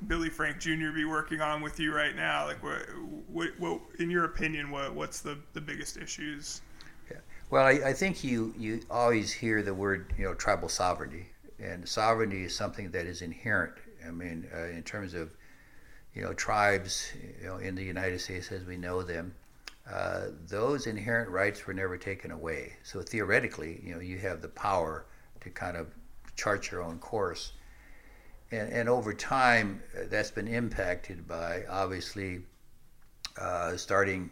[0.07, 0.92] Billy Frank Jr.
[0.94, 2.46] be working on with you right now?
[2.46, 2.83] Like, what,
[3.27, 6.62] what, what in your opinion, what what's the the biggest issues?
[7.11, 7.16] Yeah.
[7.51, 11.27] Well, I, I think you you always hear the word you know tribal sovereignty,
[11.59, 13.75] and sovereignty is something that is inherent.
[14.07, 15.35] I mean, uh, in terms of
[16.14, 19.35] you know tribes, you know, in the United States as we know them,
[19.92, 22.75] uh, those inherent rights were never taken away.
[22.85, 25.07] So theoretically, you know, you have the power
[25.40, 25.88] to kind of
[26.37, 27.55] chart your own course.
[28.53, 32.43] And, and over time, uh, that's been impacted by obviously
[33.41, 34.31] uh, starting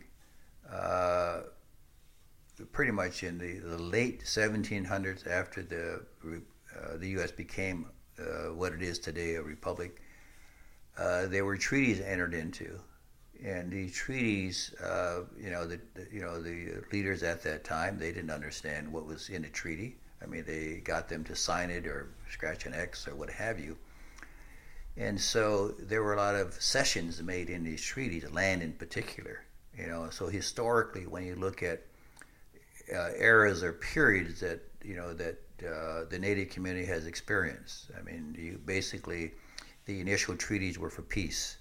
[0.70, 1.40] uh,
[2.70, 7.32] pretty much in the, the, late 1700s after the, uh, the U.S.
[7.32, 7.86] became
[8.54, 10.02] what it is today, a republic.
[10.98, 12.78] there were treaties entered into
[13.44, 17.98] and these treaties, uh, you know, the, the, you know the leaders at that time
[17.98, 19.96] they didn't understand what was in a treaty.
[20.22, 23.58] I mean, they got them to sign it or scratch an X or what have
[23.58, 23.76] you.
[25.00, 29.44] And so there were a lot of cessions made in these treaties, land in particular.
[29.76, 31.82] You know, so historically, when you look at
[32.94, 38.02] uh, eras or periods that you know that uh, the Native community has experienced, I
[38.02, 39.32] mean, you basically
[39.86, 41.56] the initial treaties were for peace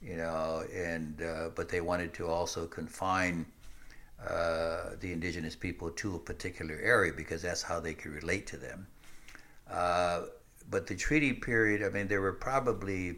[0.00, 3.44] you know, and uh, but they wanted to also confine
[4.26, 8.56] uh, the indigenous people to a particular area because that's how they could relate to
[8.56, 8.86] them.
[9.70, 10.22] Uh,
[10.70, 13.16] but the treaty period, I mean, there were probably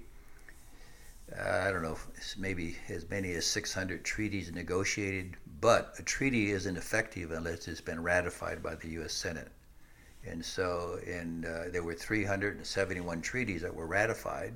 [1.38, 1.98] uh, I don't know,
[2.36, 8.02] maybe as many as 600 treaties negotiated, but a treaty isn't effective unless it's been
[8.02, 9.12] ratified by the U.S.
[9.14, 9.50] Senate.
[10.26, 14.54] And so, and uh, there were 371 treaties that were ratified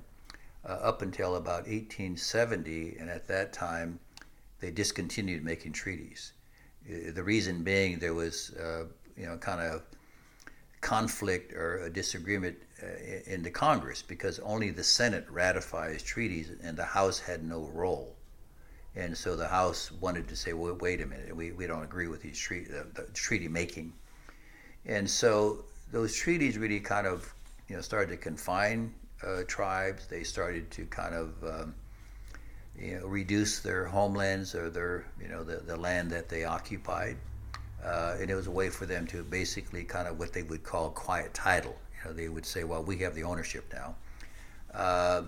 [0.65, 3.99] uh, up until about 1870, and at that time,
[4.61, 6.33] they discontinued making treaties.
[6.89, 8.85] Uh, the reason being there was, uh,
[9.17, 9.83] you know, kind of
[10.81, 12.87] conflict or a disagreement uh,
[13.27, 18.15] in the Congress because only the Senate ratifies treaties and the House had no role.
[18.95, 22.09] And so the House wanted to say, well, wait a minute, we, we don't agree
[22.09, 23.93] with these treaty, the treaty making.
[24.87, 27.33] And so those treaties really kind of
[27.69, 28.93] you know started to confine
[29.27, 30.07] uh, tribes.
[30.07, 31.75] They started to kind of um,
[32.79, 37.17] you know reduce their homelands or their you know the, the land that they occupied.
[37.85, 40.63] Uh, and it was a way for them to basically kind of what they would
[40.63, 41.77] call quiet title.
[42.13, 43.95] They would say, "Well, we have the ownership now."
[44.73, 45.23] Uh,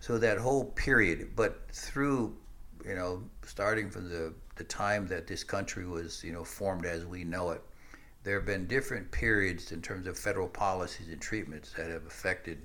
[0.00, 2.36] so that whole period, but through
[2.86, 7.04] you know, starting from the the time that this country was you know formed as
[7.04, 7.62] we know it,
[8.22, 12.58] there have been different periods in terms of federal policies and treatments that have affected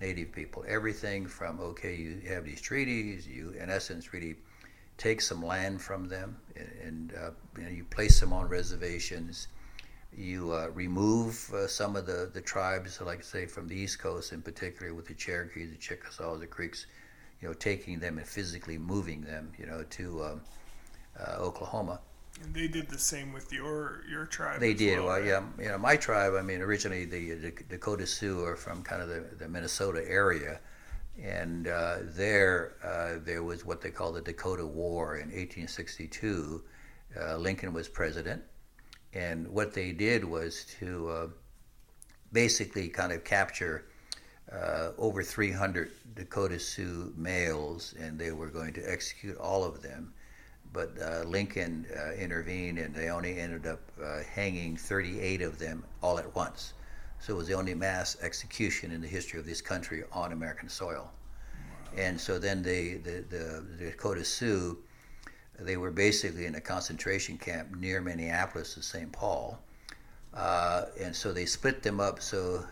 [0.00, 0.64] Native people.
[0.68, 4.36] Everything from okay, you have these treaties, you in essence really
[4.98, 9.48] take some land from them, and, and uh, you, know, you place them on reservations.
[10.16, 13.98] You uh, remove uh, some of the, the tribes, like I say from the East
[13.98, 16.86] Coast in particular, with the Cherokee, the Chickasaw, the Creeks,
[17.40, 20.40] you know, taking them and physically moving them, you know, to um,
[21.20, 22.00] uh, Oklahoma.
[22.42, 24.60] And they did the same with your your tribe.
[24.60, 24.98] They did.
[24.98, 25.26] Well, well right?
[25.26, 25.42] yeah.
[25.58, 26.34] You know, my tribe.
[26.34, 30.60] I mean, originally the, the Dakota Sioux are from kind of the, the Minnesota area,
[31.22, 36.62] and uh, there uh, there was what they call the Dakota War in 1862.
[37.18, 38.42] Uh, Lincoln was president,
[39.16, 41.26] and what they did was to uh,
[42.32, 43.86] basically kind of capture.
[44.52, 50.14] Uh, over 300 Dakota Sioux males, and they were going to execute all of them
[50.76, 55.82] but uh, Lincoln uh, intervened and they only ended up uh, hanging 38 of them
[56.02, 56.74] all at once.
[57.18, 60.68] So it was the only mass execution in the history of this country on American
[60.68, 61.10] soil.
[61.10, 62.02] Wow.
[62.02, 64.76] And so then they, the, the, the Dakota Sioux,
[65.58, 69.10] they were basically in a concentration camp near Minneapolis and St.
[69.12, 69.58] Paul.
[70.34, 72.20] Uh, and so they split them up.
[72.20, 72.64] So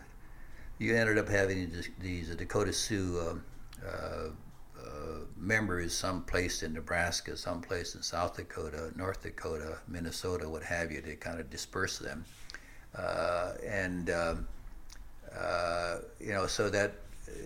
[0.77, 3.43] you ended up having these, Dakota Sioux um,
[3.85, 4.29] uh,
[5.37, 11.15] members someplace in Nebraska, someplace in South Dakota, North Dakota, Minnesota, what have you, to
[11.15, 12.25] kind of disperse them.
[12.95, 14.47] Uh, and, um,
[15.37, 16.93] uh, you know, so that,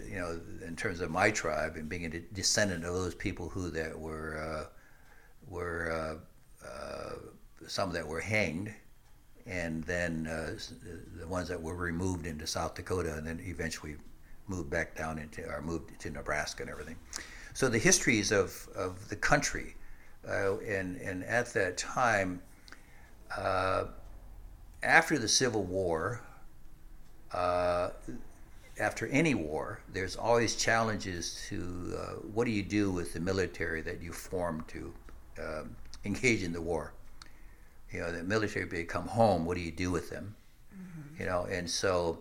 [0.07, 3.69] you know, in terms of my tribe and being a descendant of those people who
[3.71, 4.69] that were, uh,
[5.49, 6.19] were
[6.63, 7.15] uh, uh,
[7.67, 8.73] some that were hanged,
[9.45, 10.57] and then uh,
[11.19, 13.95] the ones that were removed into South Dakota, and then eventually
[14.47, 16.95] moved back down into, or moved to Nebraska and everything.
[17.53, 19.75] So the histories of, of the country,
[20.27, 22.41] uh, and, and at that time,
[23.35, 23.85] uh,
[24.83, 26.21] after the Civil War,
[27.31, 27.89] uh,
[28.79, 31.57] after any war, there's always challenges to
[32.33, 34.93] what do you do with the military that you form to
[35.43, 35.75] um,
[36.05, 36.93] engage in the war?
[37.91, 39.45] You know, the military they come home.
[39.45, 40.35] What do you do with them?
[40.73, 41.21] Mm-hmm.
[41.21, 42.19] You know, and so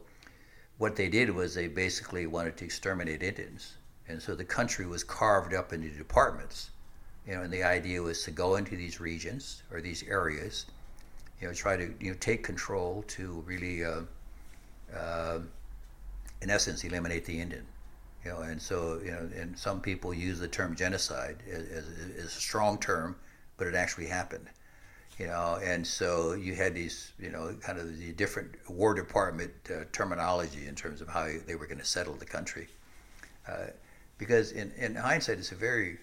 [0.78, 3.74] what they did was they basically wanted to exterminate Indians
[4.08, 6.70] and so the country was carved up into departments.
[7.26, 10.64] You know, and the idea was to go into these regions or these areas,
[11.40, 14.00] you know, try to you know take control to really, uh,
[14.96, 15.40] uh,
[16.40, 17.66] in essence, eliminate the Indian.
[18.24, 21.84] You know, and so you know, and some people use the term genocide as, as,
[22.18, 23.16] as a strong term,
[23.56, 24.48] but it actually happened
[25.18, 29.52] you know, and so you had these, you know, kind of the different War Department
[29.68, 32.68] uh, terminology in terms of how they were going to settle the country.
[33.48, 33.66] Uh,
[34.16, 35.98] because in, in hindsight, it's a very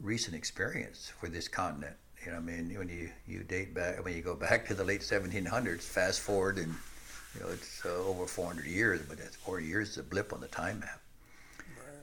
[0.00, 1.96] recent experience for this continent.
[2.24, 4.84] You know, I mean, when you, you date back, when you go back to the
[4.84, 6.72] late 1700s, fast forward, and
[7.34, 10.40] you know, it's uh, over 400 years, but that's 40 years is a blip on
[10.40, 11.00] the time map.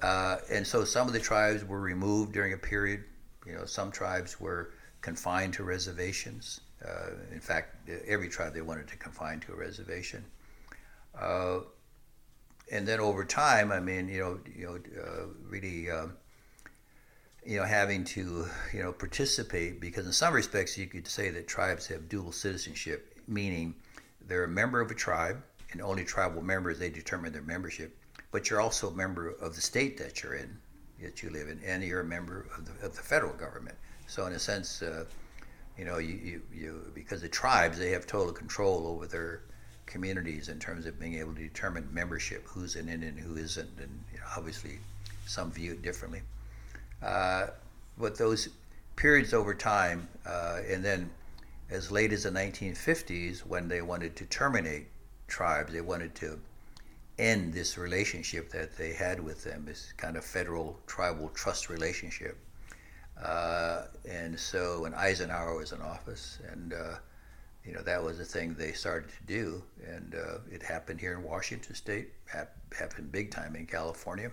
[0.02, 3.04] Uh, and so some of the tribes were removed during a period.
[3.46, 4.72] You know, some tribes were
[5.02, 6.62] confined to reservations.
[6.86, 10.24] Uh, in fact, every tribe they wanted to confine to a reservation.
[11.20, 11.60] Uh,
[12.72, 16.14] and then over time, I mean, you know, you know, uh, really, um,
[17.46, 21.48] you know, having to, you know, participate because in some respects you could say that
[21.48, 23.74] tribes have dual citizenship, meaning
[24.28, 25.42] they're a member of a tribe,
[25.72, 27.98] and only tribal members they determine their membership.
[28.32, 30.58] But you're also a member of the state that you're in,
[31.02, 33.78] that you live in, and you're a member of the, of the federal government.
[34.08, 35.06] So in a sense, uh,
[35.78, 39.42] you know, you, you, you because the tribes they have total control over their
[39.86, 43.70] communities in terms of being able to determine membership, who's in it and who isn't,
[43.80, 44.80] and you know, obviously
[45.26, 46.22] some view it differently.
[47.02, 47.48] Uh,
[47.98, 48.50] but those
[48.96, 51.10] periods over time, uh, and then
[51.70, 54.88] as late as the 1950s, when they wanted to terminate
[55.28, 56.40] tribes, they wanted to
[57.20, 62.38] end this relationship that they had with them, this kind of federal tribal trust relationship.
[63.22, 66.96] Uh, and so when Eisenhower was in office, and uh,
[67.66, 71.14] you know that was a thing they started to do, and uh, it happened here
[71.14, 72.10] in Washington State.
[72.72, 74.32] happened big time in California.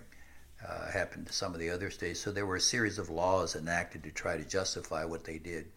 [0.67, 2.19] uh, happened to some of the other states.
[2.19, 5.67] So there were a series of laws enacted to try to justify what they did,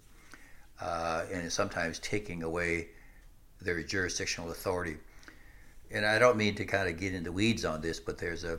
[0.80, 2.88] uh, and sometimes taking away
[3.60, 4.96] their jurisdictional authority.
[5.90, 8.58] And I don't mean to kind of get into weeds on this, but there's a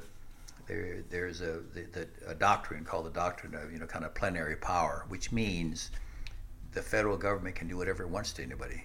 [0.67, 4.13] there, there's a, the, the, a doctrine called the doctrine of you know kind of
[4.13, 5.91] plenary power, which means
[6.73, 8.83] the federal government can do whatever it wants to anybody.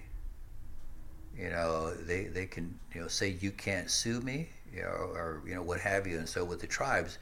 [1.37, 5.41] You know, they, they can you know say you can't sue me, you know, or
[5.45, 6.17] you know what have you.
[6.17, 7.19] And so with the tribes,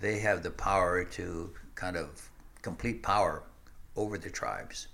[0.00, 2.30] they have the power to kind of
[2.62, 3.42] complete power
[3.96, 4.88] over the tribes.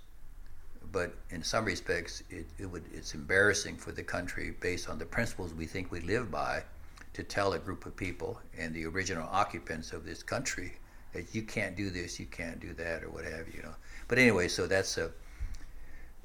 [0.91, 5.05] But in some respects, it, it would it's embarrassing for the country based on the
[5.05, 6.63] principles we think we live by
[7.13, 10.73] to tell a group of people and the original occupants of this country
[11.13, 13.55] that you can't do this, you can't do that, or what have you.
[13.57, 13.75] you know.
[14.07, 15.11] But anyway, so that's a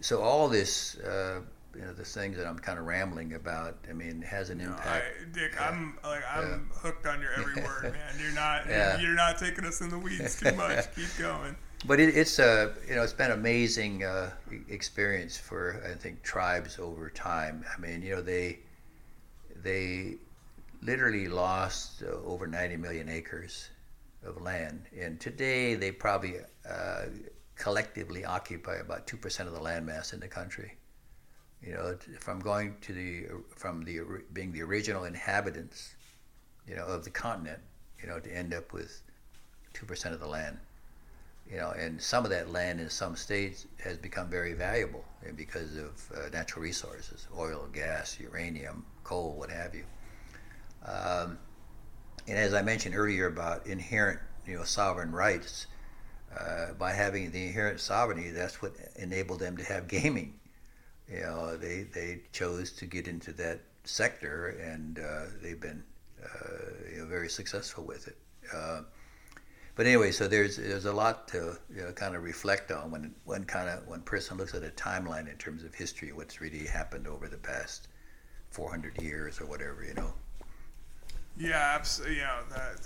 [0.01, 0.97] so all this.
[0.99, 1.41] Uh,
[1.75, 3.77] you know the things that I'm kind of rambling about.
[3.89, 4.85] I mean, has an impact.
[4.87, 5.69] No, I, Dick, yeah.
[5.69, 6.79] I'm like I'm yeah.
[6.79, 8.15] hooked on your every word, man.
[8.21, 8.99] You're not yeah.
[8.99, 10.95] you're not taking us in the weeds too much.
[10.95, 11.57] Keep going.
[11.87, 14.31] But it, it's a you know it's been an amazing uh,
[14.69, 17.65] experience for I think tribes over time.
[17.77, 18.61] I mean, you know they
[19.63, 20.17] they
[20.83, 23.69] literally lost uh, over 90 million acres
[24.25, 26.37] of land, and today they probably
[26.69, 27.05] uh,
[27.57, 30.73] collectively occupy about two percent of the landmass in the country.
[31.63, 33.27] You know, from going to the
[33.57, 34.01] from the
[34.33, 35.97] being the original inhabitants,
[36.67, 37.61] you know, of the continent,
[38.01, 39.03] you know, to end up with
[39.75, 40.59] two percent of the land,
[41.51, 45.05] you know, and some of that land in some states has become very valuable
[45.37, 49.85] because of uh, natural resources, oil, gas, uranium, coal, what have you.
[50.85, 51.39] Um,
[52.27, 55.67] and as I mentioned earlier about inherent, you know, sovereign rights,
[56.39, 60.41] uh, by having the inherent sovereignty, that's what enabled them to have gaming
[61.11, 65.83] you know, they they chose to get into that sector, and uh, they've been
[66.23, 66.59] uh,
[66.91, 68.17] you know, very successful with it.
[69.77, 73.15] But anyway, so there's there's a lot to you know, kind of reflect on when
[73.25, 76.67] when kind of when person looks at a timeline in terms of history, what's really
[76.67, 77.89] happened over the past
[78.51, 80.13] 400 years or whatever, you know.
[81.37, 82.17] Yeah, absolutely.
[82.17, 82.77] You know that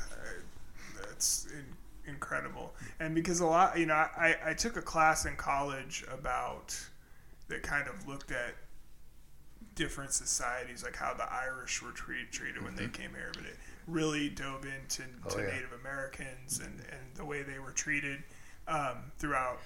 [0.98, 5.36] that's in, incredible, and because a lot, you know, I I took a class in
[5.36, 6.74] college about
[7.48, 8.54] that kind of looked at
[9.74, 12.64] different societies, like how the Irish were treat, treated mm-hmm.
[12.64, 13.02] when they mm-hmm.
[13.02, 13.56] came here, but it
[13.88, 15.46] really dove into oh, yeah.
[15.46, 18.22] Native Americans and, and the way they were treated
[18.66, 19.58] um, throughout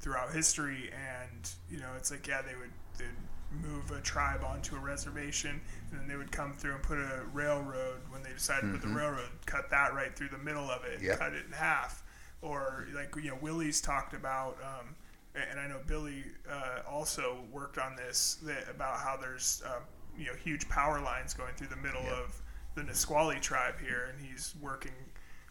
[0.00, 0.90] throughout history.
[0.92, 5.60] And you know, it's like yeah, they would they'd move a tribe onto a reservation,
[5.90, 8.00] and then they would come through and put a railroad.
[8.10, 8.74] When they decided mm-hmm.
[8.74, 8.96] to put the mm-hmm.
[8.96, 11.18] railroad, cut that right through the middle of it, yep.
[11.18, 12.02] cut it in half.
[12.42, 14.56] Or like you know, Willie's talked about.
[14.62, 14.94] Um,
[15.34, 19.78] and I know Billy uh, also worked on this that, about how there's uh,
[20.18, 22.12] you know huge power lines going through the middle yep.
[22.12, 22.42] of
[22.80, 24.92] the Nisqually tribe here, and he's working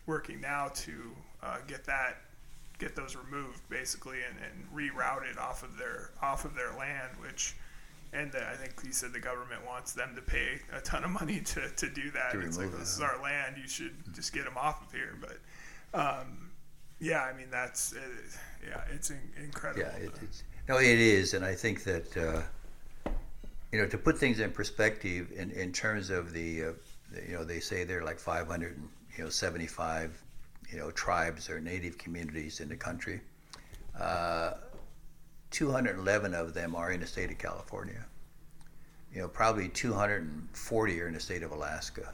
[0.05, 0.93] working now to
[1.43, 2.21] uh, get that
[2.79, 7.55] get those removed basically and, and rerouted off of their off of their land, which.
[8.11, 11.41] And I think he said the government wants them to pay a ton of money
[11.41, 12.31] to, to do that.
[12.31, 13.55] To it's like, this is our land.
[13.61, 15.15] You should just get them off of here.
[15.21, 15.37] But
[15.93, 16.49] um,
[16.99, 18.01] yeah, I mean that's it,
[18.67, 19.83] yeah, it's in, incredible.
[19.83, 23.11] Yeah, it, it's no, it is, and I think that uh,
[23.71, 26.71] you know to put things in perspective in, in terms of the, uh,
[27.27, 28.81] you know they say there are like 500
[29.17, 30.21] you know 75
[30.71, 33.21] you know tribes or native communities in the country.
[33.99, 34.53] Uh,
[35.51, 38.05] 211 of them are in the state of California.
[39.13, 42.13] You know, probably 240 are in the state of Alaska.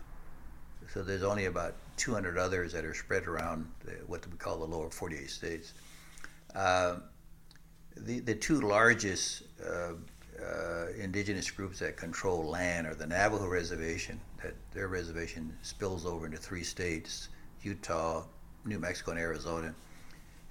[0.94, 4.66] So there's only about 200 others that are spread around the, what we call the
[4.66, 5.74] lower 48 states.
[6.56, 6.98] Uh,
[7.98, 9.94] the, the two largest uh,
[10.42, 16.26] uh, indigenous groups that control land or the Navajo Reservation, that their reservation spills over
[16.26, 17.30] into three states
[17.62, 18.24] Utah,
[18.66, 19.68] New Mexico, and Arizona.
[19.68, 19.76] And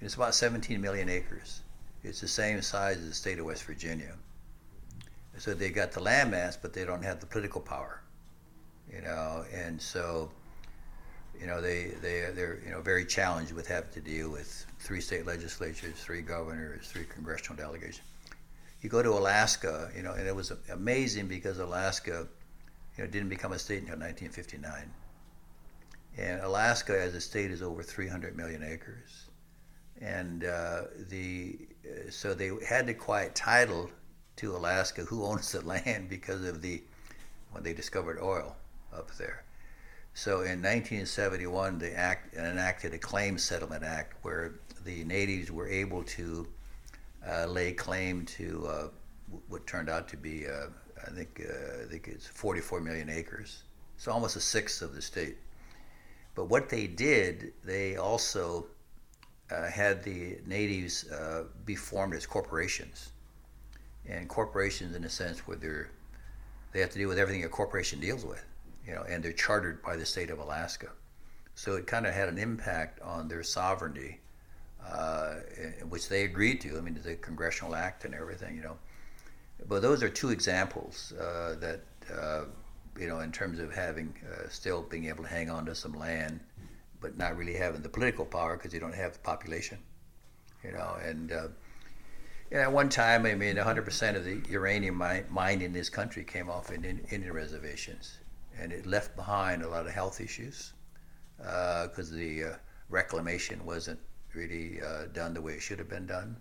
[0.01, 1.61] it's about 17 million acres.
[2.03, 4.13] It's the same size as the state of West Virginia.
[5.37, 8.01] So they got the land mass, but they don't have the political power,
[8.91, 9.45] you know.
[9.53, 10.29] And so
[11.39, 15.01] you know, they, they, they're, you know, very challenged with having to deal with three
[15.01, 18.07] state legislatures, three governors, three congressional delegations.
[18.81, 22.27] You go to Alaska, you know, and it was amazing because Alaska,
[22.97, 24.91] you know, didn't become a state until 1959.
[26.17, 29.25] And Alaska as a state is over 300 million acres.
[30.01, 33.89] And uh, the, uh, so they had to quiet title
[34.37, 36.83] to Alaska, who owns the land because of the,
[37.51, 38.55] when they discovered oil
[38.93, 39.43] up there.
[40.13, 44.53] So in 1971, they act, enacted a Claim Settlement Act where
[44.85, 46.47] the natives were able to
[47.27, 48.87] uh, lay claim to uh,
[49.47, 50.67] what turned out to be, uh,
[51.05, 53.63] I think, uh, I think it's 44 million acres.
[53.97, 55.37] So almost a sixth of the state.
[56.35, 58.67] But what they did, they also
[59.49, 63.11] uh, had the natives uh, be formed as corporations,
[64.07, 65.89] and corporations, in a sense, where they're
[66.73, 68.43] they have to deal with everything a corporation deals with,
[68.85, 70.89] you know, and they're chartered by the state of Alaska.
[71.53, 74.19] So it kind of had an impact on their sovereignty,
[74.91, 75.35] uh,
[75.89, 76.77] which they agreed to.
[76.77, 78.77] I mean, the Congressional Act and everything, you know.
[79.67, 81.81] But those are two examples uh, that,
[82.13, 82.45] uh,
[82.99, 85.93] you know, in terms of having uh, still being able to hang on to some
[85.93, 86.39] land,
[87.01, 89.77] but not really having the political power because you don't have the population,
[90.63, 90.97] you know.
[91.03, 91.47] And uh,
[92.51, 96.23] you know, at one time, I mean, 100% of the uranium mined in this country
[96.23, 98.19] came off in Indian reservations,
[98.59, 100.73] and it left behind a lot of health issues
[101.37, 102.43] because uh, the
[102.89, 103.99] reclamation wasn't
[104.35, 106.37] really uh, done the way it should have been done.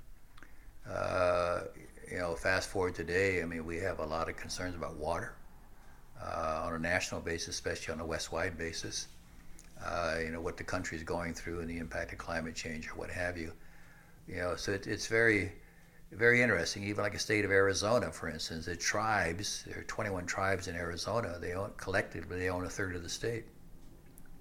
[0.89, 1.63] Uh,
[2.11, 5.35] you know, fast forward today, I mean, we have a lot of concerns about water
[6.23, 9.09] uh, on a national basis, especially on a west-wide basis.
[9.85, 12.89] Uh, you know, what the country is going through and the impact of climate change
[12.89, 13.53] or what have you.
[14.29, 15.53] You know, so it, it's very
[16.15, 16.85] very interesting.
[16.85, 20.77] Even like a state of Arizona, for instance, the tribes, there are 21 tribes in
[20.77, 21.39] Arizona.
[21.41, 23.45] They own collectively they own a third of the state,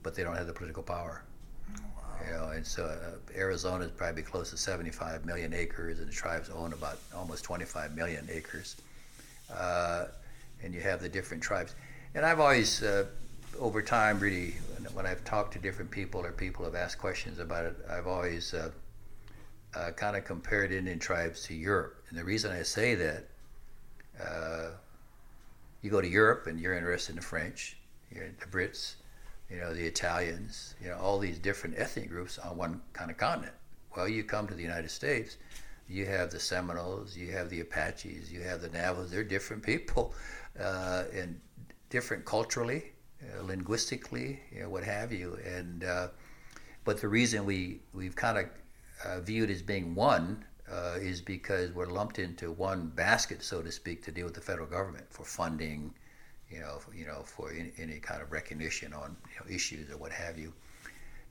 [0.04, 1.24] but they don't have the political power.
[1.98, 2.03] Wow.
[2.26, 6.14] You know, and so uh, Arizona is probably close to 75 million acres, and the
[6.14, 8.78] tribes own about almost 25 million acres.
[9.54, 10.06] Uh,
[10.64, 11.76] and you have the different tribes.
[12.16, 13.06] And I've always, uh,
[13.60, 14.56] over time, really,
[14.94, 18.54] when I've talked to different people or people have asked questions about it, I've always
[18.54, 18.70] uh,
[19.76, 22.04] uh, kind of compared Indian tribes to Europe.
[22.10, 23.26] And the reason I say that,
[24.24, 24.70] uh,
[25.82, 27.78] you go to Europe and you're interested in the French,
[28.10, 28.96] you're the Brits,
[29.50, 33.18] you know, the Italians, you know, all these different ethnic groups on one kind of
[33.18, 33.54] continent.
[33.96, 35.38] Well, you come to the United States,
[35.88, 39.12] you have the Seminoles, you have the Apaches, you have the Navajos.
[39.12, 40.14] They're different people,
[40.60, 41.40] uh, and
[41.90, 42.92] different culturally,
[43.22, 45.38] uh, linguistically, you know, what have you.
[45.46, 46.08] And uh,
[46.84, 48.46] but the reason we we've kind of
[49.06, 53.72] uh, viewed as being one uh, is because we're lumped into one basket, so to
[53.72, 55.94] speak, to deal with the federal government for funding,
[56.54, 59.90] you know, for, you know, for any, any kind of recognition on you know, issues
[59.90, 60.54] or what have you.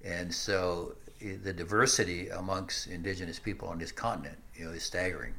[0.04, 5.34] And so the diversity amongst indigenous people on this continent, you know, is staggering.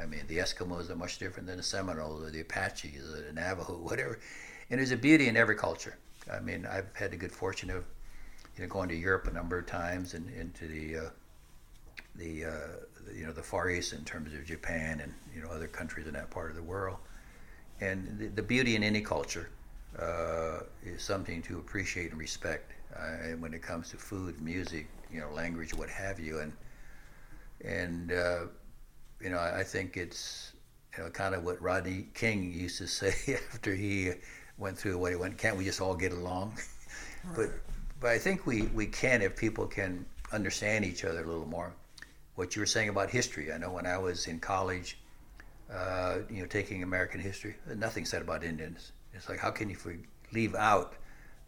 [0.00, 3.32] I mean, the Eskimos are much different than the Seminoles or the Apaches or the
[3.32, 4.20] Navajo, whatever.
[4.70, 5.96] And there's a beauty in every culture.
[6.32, 7.84] I mean, I've had the good fortune of,
[8.56, 11.10] you know, going to Europe a number of times and into the uh,
[12.18, 12.50] the, uh,
[13.14, 16.12] you know the Far East in terms of Japan and you know other countries in
[16.14, 16.98] that part of the world.
[17.80, 19.50] And the, the beauty in any culture
[19.98, 22.72] uh, is something to appreciate and respect.
[22.96, 26.52] Uh, when it comes to food, music, you know, language, what have you, and
[27.64, 28.40] and uh,
[29.20, 30.52] you know, I, I think it's
[30.96, 34.12] you know kind of what Rodney King used to say after he
[34.56, 35.36] went through what he went.
[35.38, 36.54] Can't we just all get along?
[36.56, 36.64] Right.
[37.36, 37.50] But
[38.00, 41.74] but I think we, we can if people can understand each other a little more
[42.36, 43.52] what you were saying about history.
[43.52, 44.98] I know when I was in college,
[45.72, 48.92] uh, you know, taking American history, nothing said about Indians.
[49.14, 49.76] It's like how can you
[50.32, 50.94] leave out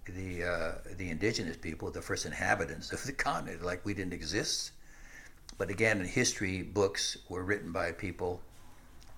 [0.07, 4.73] the uh, the indigenous people, the first inhabitants of the continent, like we didn't exist?
[5.59, 8.41] But again, history books were written by people,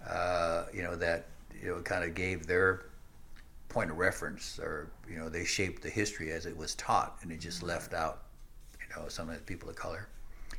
[0.09, 1.26] uh, you know, that
[1.61, 2.86] you know kind of gave their
[3.72, 7.32] point of reference, or you know, they shaped the history as it was taught, and
[7.32, 8.22] it just left out,
[8.80, 10.09] you know, sometimes people of color.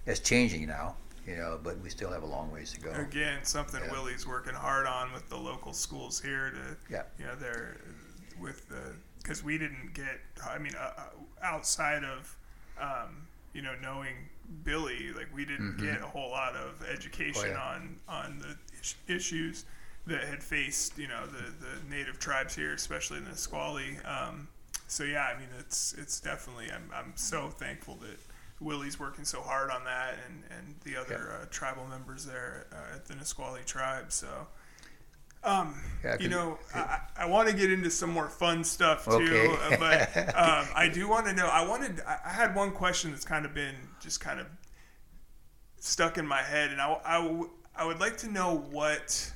[0.05, 2.91] It's changing now, you know, but we still have a long ways to go.
[2.91, 3.91] Again, something yeah.
[3.91, 7.03] Willie's working hard on with the local schools here to, yeah.
[7.17, 7.77] you know, they're
[8.39, 10.19] with the because we didn't get.
[10.47, 11.01] I mean, uh, uh,
[11.41, 12.37] outside of,
[12.79, 14.15] um, you know, knowing
[14.63, 15.85] Billy, like we didn't mm-hmm.
[15.85, 17.75] get a whole lot of education oh, yeah.
[17.75, 19.65] on on the issues
[20.05, 23.97] that had faced, you know, the the native tribes here, especially in the Nisqually.
[24.03, 24.49] Um,
[24.87, 26.67] so yeah, I mean, it's it's definitely.
[26.71, 28.19] I'm I'm so thankful that
[28.59, 31.43] Willie's working so hard on that, and, and the other yeah.
[31.43, 34.11] uh, tribal members there uh, at the Nisqually tribe.
[34.11, 34.27] So,
[35.43, 39.11] um, yeah, you know, I, I want to get into some more fun stuff too,
[39.11, 39.75] okay.
[39.75, 41.47] uh, but um, I do want to know.
[41.47, 42.01] I wanted.
[42.01, 44.47] I had one question that's kind of been just kind of
[45.77, 47.43] stuck in my head, and I, I,
[47.75, 49.31] I would like to know what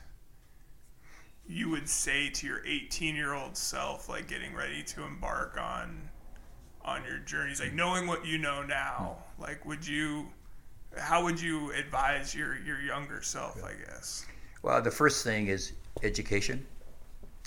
[1.48, 6.10] you would say to your 18 year old self, like getting ready to embark on
[6.88, 10.26] on your journeys like knowing what you know now like would you
[10.98, 14.26] how would you advise your your younger self i guess?
[14.64, 16.66] Well the first thing is education.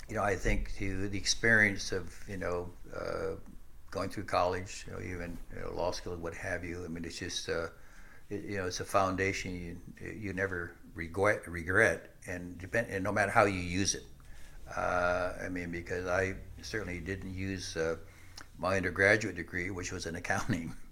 [0.07, 3.35] You know i think to the experience of you know uh,
[3.89, 7.03] going through college you know even you know, law school what have you i mean
[7.03, 7.67] it's just uh,
[8.29, 9.49] it, you know it's a foundation
[9.99, 12.09] you you never regret regret.
[12.27, 14.03] And depend and no matter how you use it.
[14.77, 17.95] Uh, i mean because i certainly didn't use uh,
[18.57, 20.73] my undergraduate degree, which was in accounting.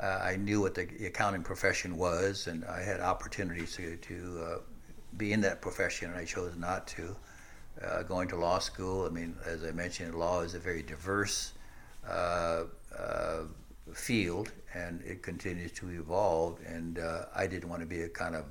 [0.00, 4.58] Uh, I knew what the accounting profession was, and I had opportunities to, to uh,
[5.16, 7.14] be in that profession, and I chose not to.
[7.80, 11.52] Uh, going to law school, I mean, as I mentioned, law is a very diverse
[12.08, 12.64] uh,
[12.96, 13.42] uh,
[13.92, 16.58] field, and it continues to evolve.
[16.66, 18.44] And uh, I didn't want to be a kind of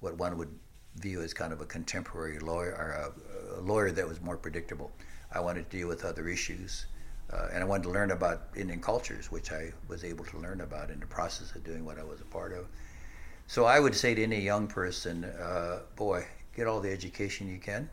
[0.00, 0.50] what one would
[0.96, 4.92] view as kind of a contemporary lawyer or a, a lawyer that was more predictable.
[5.32, 6.86] I wanted to deal with other issues.
[7.32, 10.60] Uh, and I wanted to learn about Indian cultures, which I was able to learn
[10.60, 12.66] about in the process of doing what I was a part of.
[13.46, 17.58] So I would say to any young person, uh, boy, get all the education you
[17.58, 17.88] can,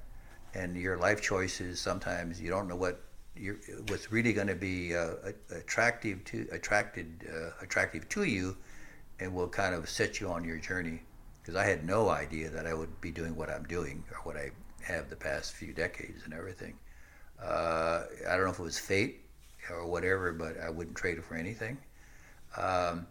[0.53, 1.79] and your life choices.
[1.79, 3.01] Sometimes you don't know what
[3.87, 5.11] what's really going to be uh,
[5.51, 8.57] attractive to attracted uh, attractive to you,
[9.21, 11.01] and will kind of set you on your journey.
[11.41, 14.35] Because I had no idea that I would be doing what I'm doing or what
[14.35, 14.51] I
[14.83, 16.77] have the past few decades and everything.
[17.41, 19.21] Uh, I don't know if it was fate
[19.71, 21.77] or whatever, but I wouldn't trade it for anything.
[22.57, 23.07] Um,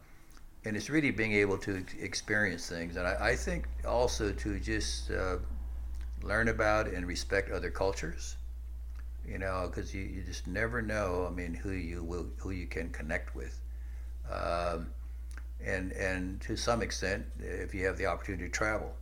[0.64, 5.10] and it's really being able to experience things, and I, I think also to just
[5.10, 5.36] uh,
[6.22, 8.36] learn about and respect other cultures.
[9.26, 11.26] You know, because you, you just never know.
[11.30, 13.60] I mean, who you will, who you can connect with,
[14.30, 14.88] um,
[15.62, 18.94] and and to some extent, if you have the opportunity to travel,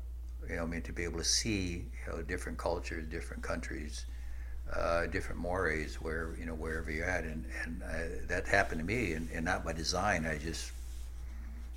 [0.48, 4.06] you know, I mean, to be able to see you know different cultures, different countries,
[4.74, 8.86] uh, different mores where you know wherever you're at, and and uh, that happened to
[8.86, 10.26] me, and, and not by design.
[10.26, 10.72] I just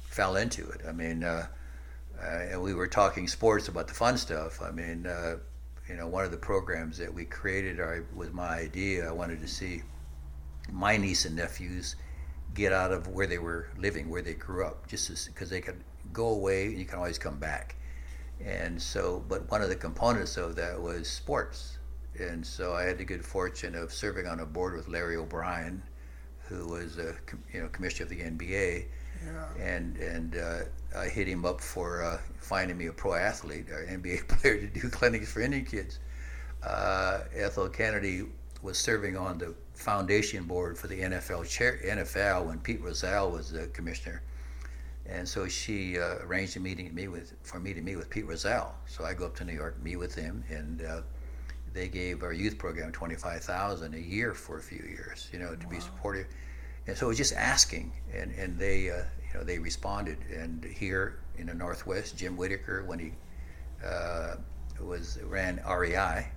[0.05, 0.81] fell into it.
[0.87, 1.47] I mean, uh,
[2.21, 4.61] uh, and we were talking sports about the fun stuff.
[4.61, 5.37] I mean, uh,
[5.87, 9.07] you know, one of the programs that we created I, was my idea.
[9.07, 9.83] I wanted to see
[10.71, 11.95] my niece and nephews
[12.53, 15.81] get out of where they were living, where they grew up, just because they could
[16.11, 17.75] go away and you can always come back.
[18.43, 21.78] And so, but one of the components of that was sports
[22.17, 25.81] and so I had the good fortune of serving on a board with Larry O'Brien,
[26.47, 27.15] who was a
[27.53, 28.85] you know commissioner of the NBA,
[29.25, 29.63] yeah.
[29.63, 30.59] and and uh,
[30.97, 34.67] I hit him up for uh, finding me a pro athlete, or NBA player to
[34.67, 35.99] do clinics for Indian kids.
[36.63, 38.23] Uh, Ethel Kennedy
[38.61, 43.51] was serving on the foundation board for the NFL chair, NFL when Pete Rozelle was
[43.51, 44.21] the commissioner,
[45.05, 48.75] and so she uh, arranged a meeting with for me to meet with Pete Rozelle.
[48.87, 51.01] So I go up to New York, meet with him, and uh,
[51.73, 55.65] they gave our youth program 25,000 a year for a few years, you know, to
[55.65, 55.71] wow.
[55.71, 56.27] be supportive.
[56.87, 60.17] And so it was just asking, and, and they, uh, you know, they responded.
[60.35, 63.11] And here in the Northwest, Jim Whittaker, when he
[63.85, 64.35] uh,
[64.81, 66.27] was ran REI,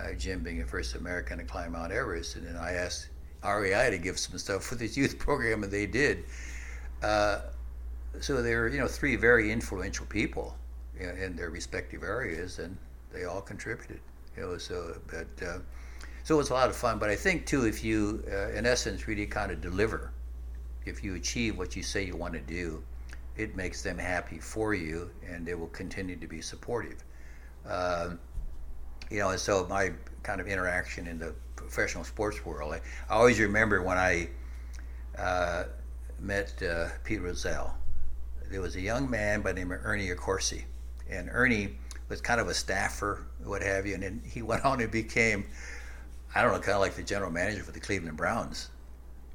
[0.00, 3.08] uh, Jim being the first American to climb Mount Everest, and then I asked
[3.44, 6.24] REI to give some stuff for this youth program, and they did.
[7.02, 7.40] Uh,
[8.20, 10.56] so there are, you know, three very influential people
[10.98, 12.76] in, in their respective areas, and
[13.12, 14.00] they all contributed.
[14.36, 15.58] You know, so but uh,
[16.24, 16.98] so it was a lot of fun.
[16.98, 20.12] But I think too, if you, uh, in essence, really kind of deliver,
[20.84, 22.82] if you achieve what you say you want to do,
[23.36, 27.02] it makes them happy for you, and they will continue to be supportive.
[27.66, 28.18] Um,
[29.10, 32.80] you know, and so my kind of interaction in the professional sports world, I,
[33.12, 34.28] I always remember when I
[35.18, 35.64] uh,
[36.20, 37.74] met uh, Pete Rozelle.
[38.50, 40.64] There was a young man by the name of Ernie Accorsi,
[41.10, 41.78] and Ernie
[42.12, 45.46] was kind of a staffer, what have you, and then he went on and became,
[46.34, 48.68] I don't know, kind of like the general manager for the Cleveland Browns.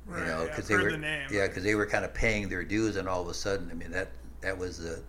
[0.06, 2.48] Right, you know, because yeah, they were the yeah, because they were kind of paying
[2.48, 4.10] their dues, and all of a sudden, I mean that
[4.40, 5.02] that was the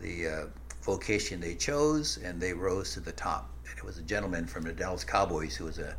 [0.00, 0.46] the uh,
[0.82, 3.50] vocation they chose, and they rose to the top.
[3.68, 5.94] And it was a gentleman from the Dallas Cowboys who was a,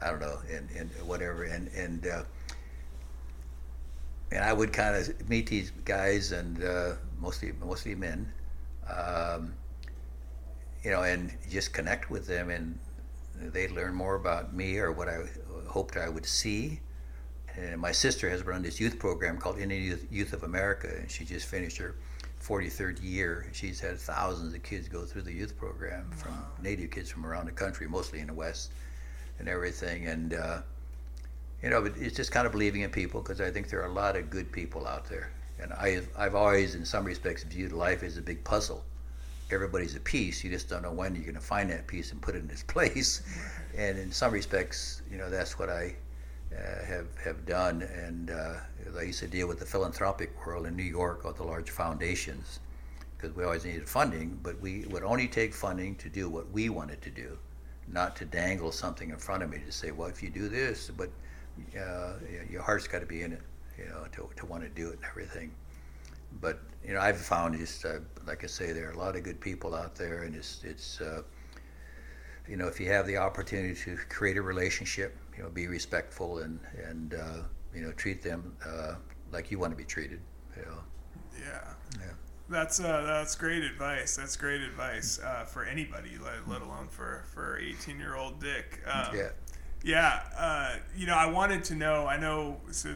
[0.00, 2.22] I don't know, and, and whatever, and and uh,
[4.32, 8.32] and I would kind of meet these guys, and uh, mostly mostly men,
[8.88, 9.52] um,
[10.84, 12.78] you know, and just connect with them, and
[13.36, 15.22] they learn more about me or what I
[15.66, 16.80] hoped I would see.
[17.56, 21.10] And my sister has run this youth program called Indian Youth, youth of America, and
[21.10, 21.94] she just finished her
[22.42, 23.46] 43rd year.
[23.52, 26.16] She's had thousands of kids go through the youth program wow.
[26.16, 28.70] from Native kids from around the country, mostly in the West,
[29.38, 30.06] and everything.
[30.06, 30.60] And uh,
[31.62, 33.92] you know, it's just kind of believing in people because I think there are a
[33.92, 35.30] lot of good people out there.
[35.62, 38.84] And I, I've always, in some respects, viewed life as a big puzzle
[39.50, 40.42] everybody's a piece.
[40.42, 42.50] You just don't know when you're going to find that piece and put it in
[42.50, 43.22] its place.
[43.76, 45.94] And in some respects, you know, that's what I
[46.52, 47.82] uh, have have done.
[47.82, 48.54] And uh,
[48.98, 52.60] I used to deal with the philanthropic world in New York with the large foundations
[53.16, 56.68] because we always needed funding, but we would only take funding to do what we
[56.68, 57.38] wanted to do,
[57.88, 60.90] not to dangle something in front of me to say, well, if you do this,
[60.90, 61.08] but
[61.78, 62.14] uh,
[62.50, 63.40] your heart's got to be in it,
[63.78, 65.50] you know, to, to want to do it and everything
[66.40, 69.22] but you know, I've found just uh, like I say, there are a lot of
[69.22, 71.22] good people out there, and it's it's uh,
[72.48, 76.38] you know, if you have the opportunity to create a relationship, you know, be respectful
[76.38, 77.42] and and uh,
[77.74, 78.94] you know treat them uh,
[79.32, 80.20] like you want to be treated.
[80.56, 80.78] You know.
[81.38, 81.74] Yeah.
[82.00, 82.12] Yeah.
[82.48, 84.16] That's uh, that's great advice.
[84.16, 88.80] That's great advice uh, for anybody, let, let alone for for 18 year old Dick.
[88.86, 89.28] Um, yeah.
[89.82, 90.20] Yeah.
[90.36, 92.06] Uh, you know, I wanted to know.
[92.06, 92.60] I know.
[92.70, 92.94] So,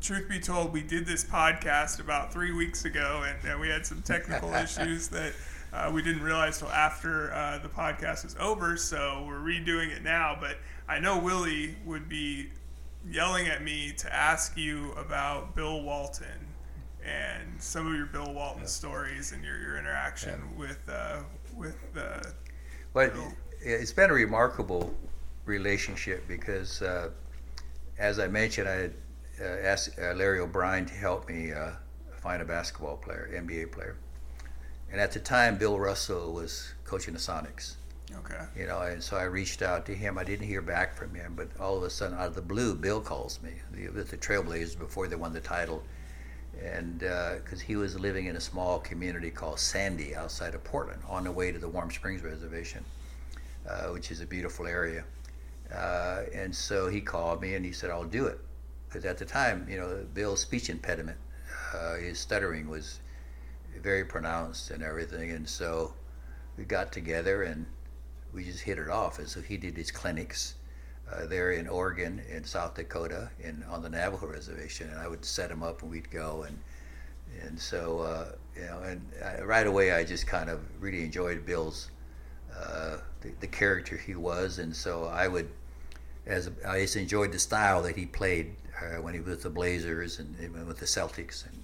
[0.00, 3.84] truth be told, we did this podcast about three weeks ago, and, and we had
[3.86, 5.32] some technical issues that
[5.72, 8.76] uh, we didn't realize till after uh, the podcast was over.
[8.76, 10.36] So we're redoing it now.
[10.40, 12.50] But I know Willie would be
[13.10, 16.46] yelling at me to ask you about Bill Walton
[17.04, 18.68] and some of your Bill Walton yeah.
[18.68, 20.58] stories and your, your interaction yeah.
[20.58, 21.20] with uh,
[21.54, 22.22] with uh,
[22.94, 23.32] well, Bill.
[23.60, 24.94] it's been a remarkable
[25.44, 27.10] relationship because, uh,
[27.98, 28.94] as I mentioned, I had
[29.40, 31.72] uh, asked uh, Larry O'Brien to help me uh,
[32.10, 33.96] find a basketball player, NBA player,
[34.90, 37.76] and at the time, Bill Russell was coaching the Sonics.
[38.14, 38.44] Okay.
[38.56, 40.16] You know, and so I reached out to him.
[40.16, 42.74] I didn't hear back from him, but all of a sudden, out of the blue,
[42.74, 43.52] Bill calls me
[43.92, 45.82] with the Trailblazers before they won the title,
[46.62, 51.02] and because uh, he was living in a small community called Sandy outside of Portland,
[51.08, 52.84] on the way to the Warm Springs Reservation,
[53.68, 55.04] uh, which is a beautiful area.
[55.74, 58.38] Uh, and so he called me and he said, "I'll do it,"
[58.88, 61.18] because at the time, you know, Bill's speech impediment,
[61.74, 63.00] uh, his stuttering was
[63.82, 65.92] very pronounced and everything, and so
[66.56, 67.66] we got together and
[68.32, 69.18] we just hit it off.
[69.18, 70.54] And so he did his clinics
[71.12, 75.24] uh, there in Oregon, in South Dakota, in on the Navajo reservation, and I would
[75.24, 76.44] set him up and we'd go.
[76.46, 76.58] And
[77.42, 81.44] and so uh, you know, and I, right away I just kind of really enjoyed
[81.44, 81.90] Bill's
[82.54, 85.48] uh, the, the, character he was, and so I would
[86.26, 89.50] as I just enjoyed the style that he played uh, when he was with the
[89.50, 91.62] Blazers and even with the Celtics and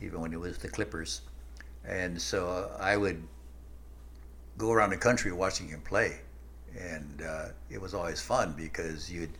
[0.00, 1.22] even when he was with the Clippers,
[1.84, 3.22] and so I would
[4.58, 6.20] go around the country watching him play,
[6.78, 9.30] and uh, it was always fun because you'd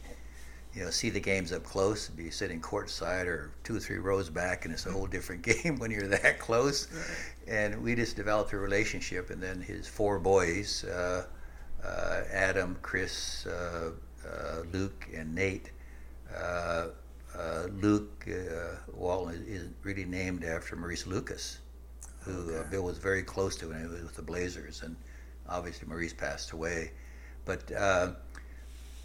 [0.74, 4.30] you know see the games up close, be sitting courtside or two or three rows
[4.30, 6.88] back, and it's a whole different game when you're that close.
[7.46, 11.26] And we just developed a relationship, and then his four boys, uh,
[11.84, 13.90] uh, Adam, Chris, uh,
[14.26, 15.70] uh, Luke, and Nate.
[17.38, 18.26] Uh, Luke
[18.92, 21.58] Walton is really named after Maurice Lucas,
[22.20, 22.68] who okay.
[22.70, 24.96] Bill was very close to when he was with the Blazers, and
[25.48, 26.92] obviously Maurice passed away,
[27.44, 28.12] but uh,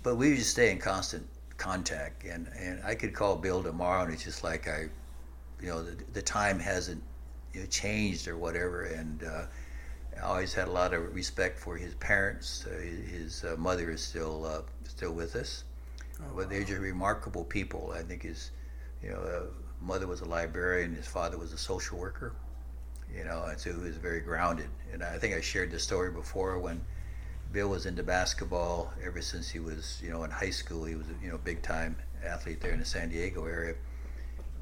[0.04, 4.14] but we just stay in constant contact, and and I could call Bill tomorrow, and
[4.14, 4.90] it's just like I,
[5.62, 7.02] you know, the, the time hasn't
[7.54, 9.24] you know, changed or whatever, and.
[9.24, 9.46] Uh,
[10.18, 12.66] I always had a lot of respect for his parents.
[12.66, 15.66] Uh, his uh, mother is still uh, still with us,
[16.22, 17.94] oh, but they're just remarkable people.
[17.96, 18.52] I think his,
[19.04, 19.42] you know, uh,
[19.82, 20.96] mother was a librarian.
[20.96, 22.34] His father was a social worker,
[23.16, 24.70] you know, and so he was very grounded.
[24.94, 26.82] And I think I shared this story before when
[27.52, 30.86] Bill was into basketball ever since he was, you know, in high school.
[30.86, 31.96] He was, you know, big time
[32.26, 33.76] athlete there in the San Diego area.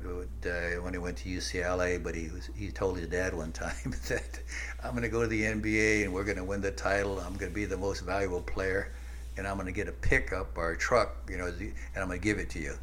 [0.04, 3.52] Would, uh, when he went to UCLA, but he was he told his dad one
[3.66, 4.40] time that
[4.84, 7.20] I'm going to go to the NBA and we're going to win the title.
[7.20, 8.92] I'm going to be the most valuable player,
[9.38, 12.20] and I'm going to get a pickup or a truck, you know, and I'm going
[12.20, 12.74] to give it to you.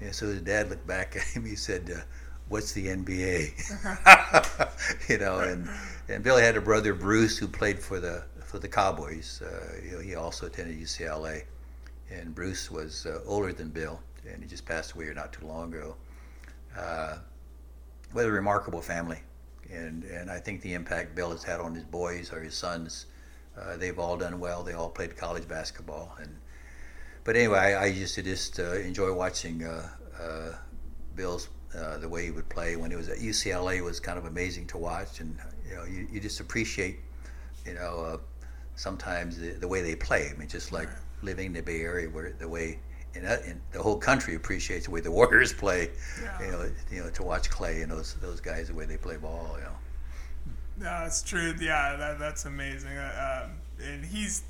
[0.00, 1.44] And so his dad looked back at him.
[1.44, 2.00] He said, uh,
[2.48, 3.52] what's the NBA?
[5.08, 5.68] you know, and
[6.08, 9.42] and Billy had a brother Bruce who played for the for the Cowboys.
[9.42, 11.42] Uh, you know, he also attended UCLA,
[12.10, 15.72] and Bruce was uh, older than Bill, and he just passed away not too long
[15.72, 15.96] ago.
[16.76, 17.18] Uh,
[18.12, 19.20] what a remarkable family,
[19.70, 23.06] and and I think the impact Bill has had on his boys or his sons,
[23.60, 24.62] uh, they've all done well.
[24.62, 26.36] They all played college basketball, and
[27.24, 29.88] but anyway, I, I used to just uh, enjoy watching uh,
[30.20, 30.52] uh,
[31.14, 34.26] Bill's uh, the way he would play when he was at UCLA was kind of
[34.26, 35.36] amazing to watch, and
[35.68, 36.98] you know you, you just appreciate
[37.64, 38.18] you know uh,
[38.76, 40.30] sometimes the, the, way they play.
[40.34, 40.88] I mean, just like
[41.22, 42.78] living in the Bay Area, where the way
[43.14, 45.90] in, in the whole country appreciates the way the Warriors play.
[46.20, 46.42] Yeah.
[46.42, 49.16] You know, you know to watch Clay and those those guys the way they play
[49.16, 49.56] ball.
[49.58, 49.76] You know.
[50.78, 51.54] No, it's true.
[51.60, 52.96] Yeah, that, that's amazing.
[52.96, 53.50] Uh, um,
[53.84, 54.42] and he's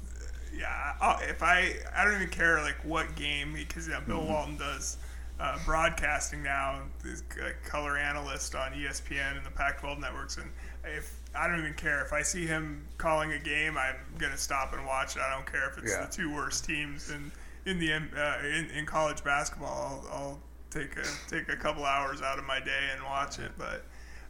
[0.57, 0.95] yeah.
[1.01, 4.33] I'll, if I I don't even care like what game because yeah, Bill mm-hmm.
[4.33, 4.99] Walton does
[5.41, 7.23] uh, broadcasting now, this
[7.64, 10.49] color analyst on ESPN and the Pac-12 networks, and
[10.85, 14.73] if I don't even care if I see him calling a game, I'm gonna stop
[14.73, 15.23] and watch it.
[15.23, 16.07] I don't care if it's yeah.
[16.07, 17.33] the two worst teams in
[17.64, 20.05] in the uh, in, in, college basketball.
[20.11, 23.53] I'll, I'll, take a take a couple hours out of my day and watch it.
[23.59, 23.85] But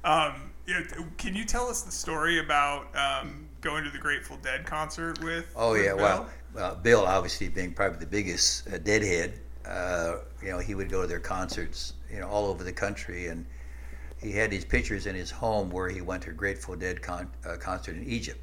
[0.04, 0.50] um,
[1.16, 5.52] can you tell us the story about um, going to the Grateful Dead concert with?
[5.56, 6.28] Oh with yeah, Bill?
[6.54, 11.02] well, Bill obviously being probably the biggest uh, Deadhead uh, you know, he would go
[11.02, 13.46] to their concerts, you know, all over the country, and
[14.20, 17.30] he had these pictures in his home where he went to a Grateful Dead con-
[17.46, 18.40] uh, concert in Egypt.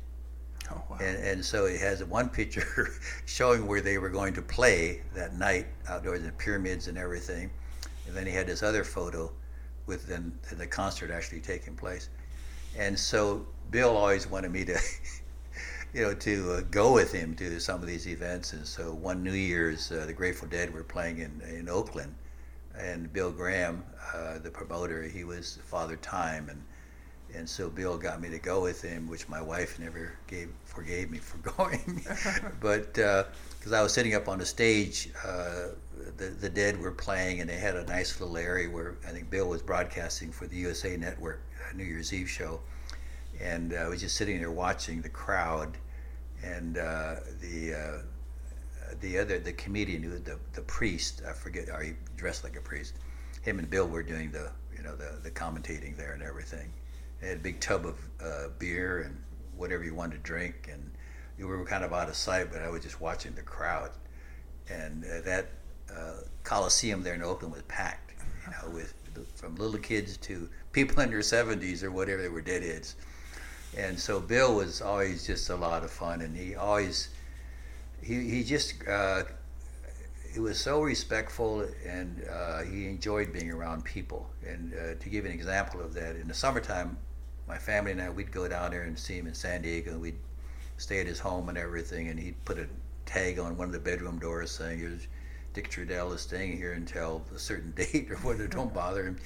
[0.72, 0.98] Oh, wow.
[1.02, 2.90] and, and so he has one picture
[3.26, 7.50] showing where they were going to play that night outdoors in the pyramids and everything.
[8.08, 9.32] And then he had this other photo
[9.90, 12.08] with then the concert actually taking place.
[12.78, 14.80] And so Bill always wanted me to,
[15.94, 18.54] you know, to uh, go with him to some of these events.
[18.54, 22.14] And so one New Year's, uh, the Grateful Dead were playing in, in Oakland.
[22.78, 23.84] And Bill Graham,
[24.14, 26.48] uh, the promoter, he was Father Time.
[26.50, 26.64] And
[27.36, 31.12] and so Bill got me to go with him, which my wife never gave forgave
[31.12, 32.04] me for going.
[32.62, 35.68] but because uh, I was sitting up on the stage, uh,
[36.20, 39.30] the the Dead were playing, and they had a nice little area where I think
[39.30, 41.42] Bill was broadcasting for the USA Network
[41.76, 42.60] New Year's Eve show,
[43.42, 45.78] and uh, I was just sitting there watching the crowd,
[46.44, 51.82] and uh, the uh, the other the comedian who the the priest I forget are
[51.82, 52.96] he dressed like a priest,
[53.42, 56.72] him and Bill were doing the you know the the commentating there and everything.
[57.22, 59.18] They had a big tub of uh, beer and
[59.56, 60.92] whatever you wanted to drink, and
[61.38, 62.52] we were kind of out of sight.
[62.52, 63.92] But I was just watching the crowd,
[64.70, 65.50] and uh, that
[65.96, 68.14] uh, Coliseum there in Oakland was packed,
[68.46, 68.94] you know, with
[69.36, 72.96] from little kids to people in their 70s or whatever they were deadheads.
[73.78, 77.10] And so Bill was always just a lot of fun, and he always
[78.02, 79.24] he he just uh,
[80.34, 84.30] he was so respectful and uh, he enjoyed being around people.
[84.46, 86.98] And uh, to give an example of that, in the summertime,
[87.48, 89.92] my family and I, we'd go down there and see him in San Diego.
[89.92, 90.20] And we'd
[90.78, 92.68] stay at his home and everything, and he'd put a
[93.06, 95.08] tag on one of the bedroom doors saying, "Here's
[95.54, 98.48] Dick Trudell is staying here until a certain date or whatever.
[98.48, 99.18] Don't bother him."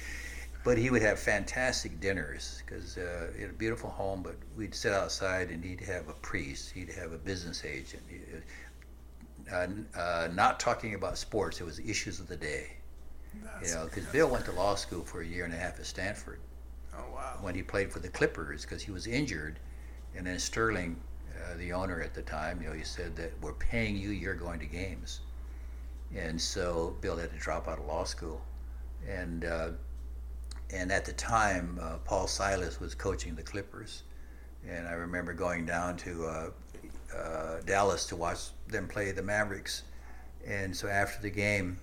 [0.64, 4.22] But he would have fantastic dinners because uh, he had a beautiful home.
[4.22, 8.02] But we'd sit outside, and he'd have a priest, he'd have a business agent,
[9.52, 11.60] uh, uh, not talking about sports.
[11.60, 12.72] It was issues of the day.
[13.42, 15.78] That's you know, because Bill went to law school for a year and a half
[15.78, 16.40] at Stanford.
[16.96, 17.38] Oh wow!
[17.40, 19.58] When he played for the Clippers, because he was injured,
[20.16, 20.96] and then Sterling,
[21.34, 24.34] uh, the owner at the time, you know, he said that we're paying you, you're
[24.34, 25.20] going to games,
[26.16, 28.40] and so Bill had to drop out of law school,
[29.08, 29.68] and uh,
[30.70, 34.02] and at the time, uh, Paul Silas was coaching the Clippers,
[34.68, 36.50] and I remember going down to uh,
[37.16, 39.82] uh, Dallas to watch them play the Mavericks,
[40.46, 41.78] and so after the game.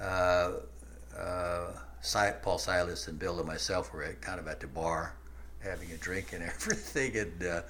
[0.00, 0.52] Uh,
[2.42, 5.14] Paul Silas and Bill and myself were at, kind of at the bar
[5.60, 7.16] having a drink and everything.
[7.16, 7.62] And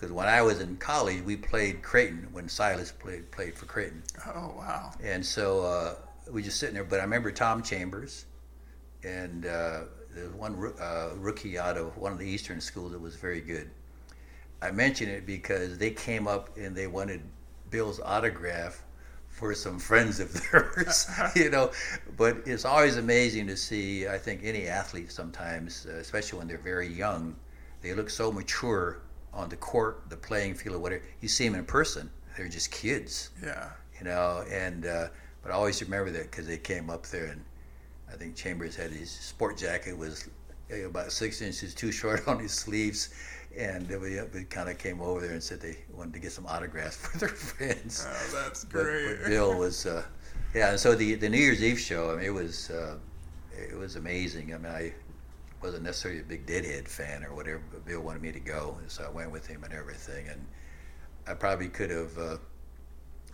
[0.00, 4.02] because when I was in college, we played Creighton when Silas played played for Creighton.
[4.34, 4.92] Oh wow!
[5.02, 5.94] And so uh,
[6.32, 6.84] we just sitting there.
[6.84, 8.24] But I remember Tom Chambers,
[9.04, 9.80] and uh,
[10.14, 13.70] there's one uh, rookie out of one of the Eastern schools that was very good.
[14.62, 17.20] I mention it because they came up and they wanted
[17.68, 18.82] Bill's autograph
[19.28, 21.72] for some friends of theirs, you know.
[22.16, 24.08] But it's always amazing to see.
[24.08, 27.36] I think any athlete sometimes, uh, especially when they're very young,
[27.82, 31.02] they look so mature on the court, the playing field, or whatever.
[31.20, 33.30] You see them in person, they're just kids.
[33.42, 33.70] Yeah.
[33.98, 35.08] You know, and uh,
[35.42, 37.44] but I always remember that because they came up there, and
[38.12, 40.28] I think Chambers had his sport jacket was
[40.84, 43.10] about six inches too short on his sleeves
[43.56, 46.46] and we, we kind of came over there and said they wanted to get some
[46.46, 48.06] autographs for their friends.
[48.08, 49.16] Oh, that's great.
[49.16, 50.04] But, but Bill was, uh,
[50.54, 50.70] yeah.
[50.70, 52.96] And so the the New Year's Eve show, I mean, it was uh,
[53.52, 54.54] it was amazing.
[54.54, 54.92] I mean, I
[55.62, 59.04] wasn't necessarily a big Deadhead fan or whatever, but Bill wanted me to go, so
[59.04, 60.28] I went with him and everything.
[60.28, 60.46] And
[61.26, 62.18] I probably could have.
[62.18, 62.36] Uh,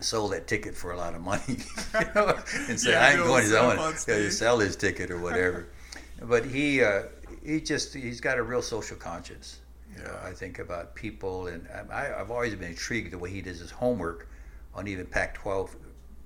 [0.00, 1.42] sold that ticket for a lot of money,
[1.94, 3.56] you know, and say yeah, I ain't going to.
[3.56, 5.68] I want to sell his ticket or whatever.
[6.22, 7.04] but he uh,
[7.44, 9.60] he just he's got a real social conscience,
[9.96, 13.40] you know, I think about people, and I, have always been intrigued the way he
[13.40, 14.28] does his homework
[14.74, 15.70] on even Pac-12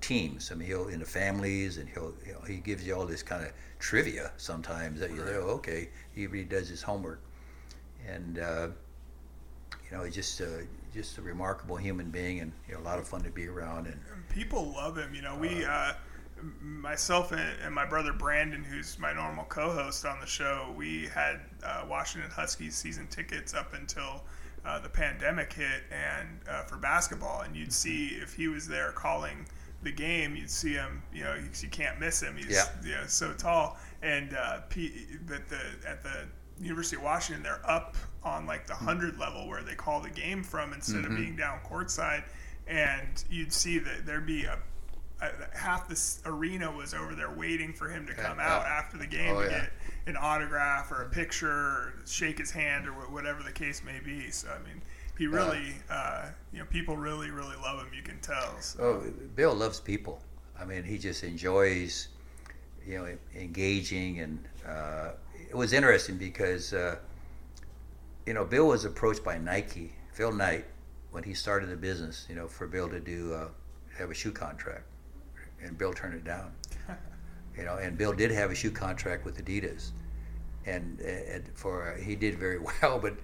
[0.00, 0.50] teams.
[0.50, 3.22] I mean, he'll in the families, and he'll you know, he gives you all this
[3.22, 5.34] kind of trivia sometimes that you right.
[5.36, 7.20] oh, okay, he really does his homework,
[8.06, 8.68] and uh,
[9.90, 10.44] you know, he's just uh,
[10.92, 13.86] just a remarkable human being, and you know, a lot of fun to be around.
[13.86, 13.98] And
[14.28, 15.14] people love him.
[15.14, 15.64] You know, we.
[15.64, 15.92] Uh, uh
[16.62, 21.40] myself and, and, my brother Brandon, who's my normal co-host on the show, we had
[21.62, 24.22] uh, Washington Huskies season tickets up until
[24.64, 28.92] uh, the pandemic hit, and uh, for basketball, and you'd see if he was there
[28.92, 29.46] calling
[29.82, 31.02] the game, you'd see him.
[31.12, 32.36] You know, you, you can't miss him.
[32.36, 32.66] He's yeah.
[32.84, 36.26] you know, so tall, and uh, P, but the at the
[36.60, 40.42] University of Washington, they're up on like the hundred level where they call the game
[40.42, 41.12] from instead mm-hmm.
[41.12, 42.24] of being down courtside,
[42.66, 44.58] and you'd see that there'd be a
[45.54, 49.06] half this arena was over there waiting for him to come yeah, out after the
[49.06, 49.60] game oh, to yeah.
[49.60, 49.70] get
[50.06, 54.30] an autograph or a picture, or shake his hand, or whatever the case may be.
[54.30, 54.80] So I mean,
[55.20, 57.92] he really, uh, you know, people really, really love him.
[57.94, 58.58] You can tell.
[58.60, 58.82] So.
[58.82, 60.18] Oh, Bill loves people.
[60.58, 62.08] I mean, he just enjoys,
[62.86, 66.96] you know, engaging, and uh, it was interesting because, uh,
[68.24, 70.64] you know, Bill was approached by Nike, Phil Knight,
[71.10, 73.48] when he started the business, you know, for Bill to do uh,
[73.98, 74.84] have a shoe contract,
[75.62, 76.50] and Bill turned it down.
[77.58, 79.90] you know, and Bill did have a shoe contract with Adidas,
[80.64, 83.18] and, and for uh, he did very well, but.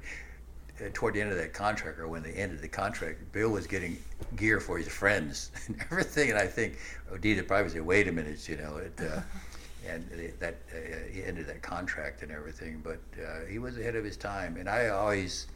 [0.78, 3.66] Uh, toward the end of that contract, or when they ended the contract, Bill was
[3.66, 3.96] getting
[4.36, 6.30] gear for his friends and everything.
[6.30, 6.78] And I think
[7.10, 9.20] Adidas probably said, "Wait a minute, you know, it, uh,
[9.88, 10.04] and
[10.38, 12.82] that uh, he ended that contract and everything.
[12.84, 15.46] But uh, he was ahead of his time, and I always,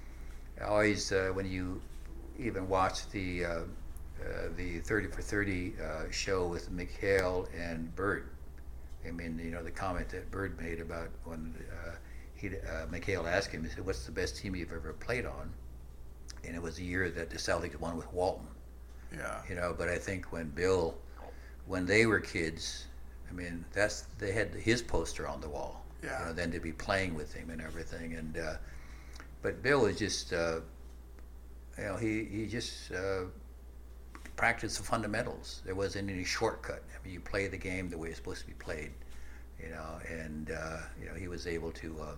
[0.64, 1.82] always uh, when you
[2.38, 8.28] even watch the uh, uh, the 30 for 30 uh, show with McHale and Bird.
[9.06, 11.54] I mean, you know, the comment that Bird made about when
[12.40, 12.48] he
[12.90, 15.52] McHale asked him, he said, "What's the best team you've ever played on?"
[16.44, 18.46] And it was a year that the Celtics won with Walton.
[19.12, 19.42] Yeah.
[19.48, 20.96] You know, but I think when Bill,
[21.66, 22.86] when they were kids,
[23.28, 25.84] I mean, that's they had his poster on the wall.
[26.02, 26.18] Yeah.
[26.20, 28.54] You know, then to be playing with him and everything, and uh,
[29.42, 30.60] but Bill was just, uh,
[31.78, 33.24] you know, he he just uh,
[34.36, 35.62] practiced the fundamentals.
[35.64, 36.82] There wasn't any shortcut.
[36.88, 38.92] I mean, you play the game the way it's supposed to be played,
[39.62, 42.14] you know, and uh, you know he was able to, uh,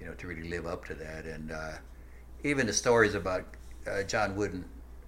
[0.00, 1.72] you know, to really live up to that, and uh,
[2.44, 3.44] even the stories about
[4.06, 4.64] John Wooden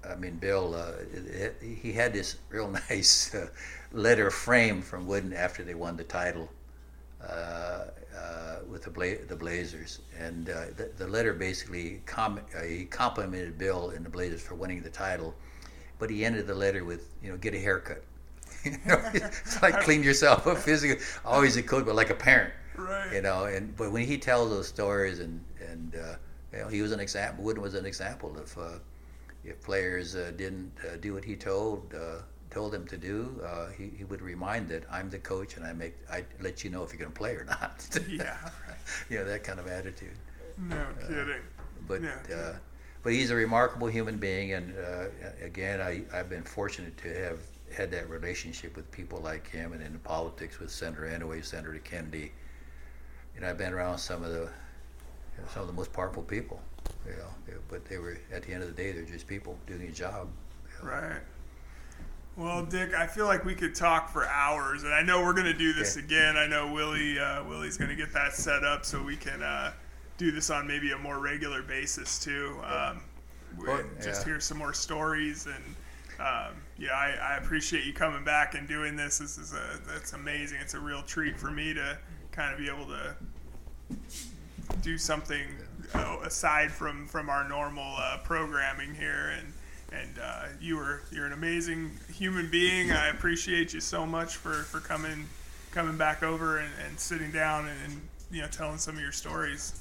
[0.09, 3.49] I mean, Bill, uh, it, it, he had this real nice uh,
[3.93, 6.49] letter frame from Wooden after they won the title
[7.23, 7.85] uh,
[8.17, 12.85] uh with the, Bla- the Blazers, and uh, the, the, letter basically com- uh, he
[12.85, 15.35] complimented Bill and the Blazers for winning the title,
[15.99, 18.03] but he ended the letter with, you know, get a haircut.
[18.65, 21.05] you know, it's like clean yourself up physically.
[21.25, 22.55] Always a coach, but like a parent.
[22.77, 23.13] Right.
[23.13, 25.93] You know, and but when he tells those stories, and and
[26.53, 27.45] you know, he was an example.
[27.45, 28.81] Wooden was an example of
[29.45, 33.69] if players uh, didn't uh, do what he told uh, told them to do, uh,
[33.69, 36.83] he, he would remind that I'm the coach and I make I let you know
[36.83, 37.99] if you're going to play or not.
[38.09, 38.37] yeah,
[39.09, 40.17] you know that kind of attitude.
[40.59, 41.43] No uh, kidding.
[41.87, 42.13] But no.
[42.35, 42.55] Uh,
[43.03, 44.75] but he's a remarkable human being, and
[45.43, 47.39] again, I I've been fortunate to have
[47.75, 52.33] had that relationship with people like him, and in politics with Senator Inouye, Senator Kennedy.
[53.35, 54.49] You know, I've been around some of the
[55.37, 56.61] you know, some of the most powerful people
[57.07, 59.83] you know, but they were at the end of the day, they're just people doing
[59.83, 60.29] a job.
[60.65, 60.93] You know.
[60.93, 61.21] Right.
[62.37, 65.47] Well, Dick, I feel like we could talk for hours, and I know we're going
[65.47, 66.37] to do this again.
[66.37, 69.73] I know Willie uh, Willie's going to get that set up so we can uh,
[70.17, 72.57] do this on maybe a more regular basis too.
[72.65, 73.03] Um,
[73.59, 74.33] well, just yeah.
[74.33, 75.77] hear some more stories and.
[76.19, 79.17] Um, yeah, I, I, appreciate you coming back and doing this.
[79.17, 80.59] This is a that's amazing.
[80.61, 81.97] It's a real treat for me to
[82.33, 83.17] kind of be able to
[84.83, 85.43] do something
[85.95, 89.35] uh, aside from from our normal uh, programming here.
[89.39, 89.53] And
[89.93, 92.93] and uh, you were you're an amazing human being.
[92.93, 95.27] I appreciate you so much for for coming
[95.71, 98.01] coming back over and, and sitting down and, and,
[98.31, 99.81] you know telling some of your stories.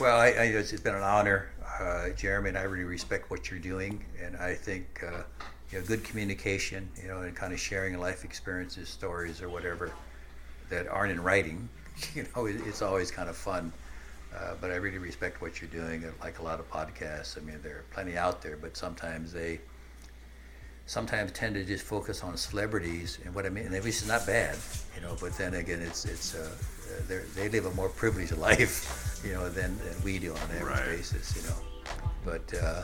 [0.00, 1.50] Well I, I it's been an honor
[1.80, 4.04] uh, Jeremy and I really respect what you're doing.
[4.22, 5.22] And I think uh,
[5.70, 9.92] you know good communication you know and kind of sharing life experiences stories or whatever
[10.70, 11.68] that aren't in writing
[12.14, 13.72] you know it's always kind of fun
[14.36, 16.04] uh, but I really respect what you're doing.
[16.20, 19.60] Like a lot of podcasts, I mean, there are plenty out there, but sometimes they
[20.86, 23.66] sometimes tend to just focus on celebrities and what I mean.
[23.66, 24.56] And which is not bad,
[24.94, 25.16] you know.
[25.20, 26.50] But then again, it's it's uh,
[27.36, 30.78] they live a more privileged life, you know, than, than we do on an average
[30.78, 30.96] right.
[30.96, 31.92] basis, you know.
[32.24, 32.82] But uh,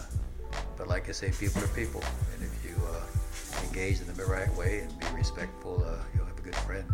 [0.76, 2.02] but like I say, people are people,
[2.34, 6.26] and if you uh, engage in them the right way and be respectful, uh, you'll
[6.26, 6.88] have a good friend.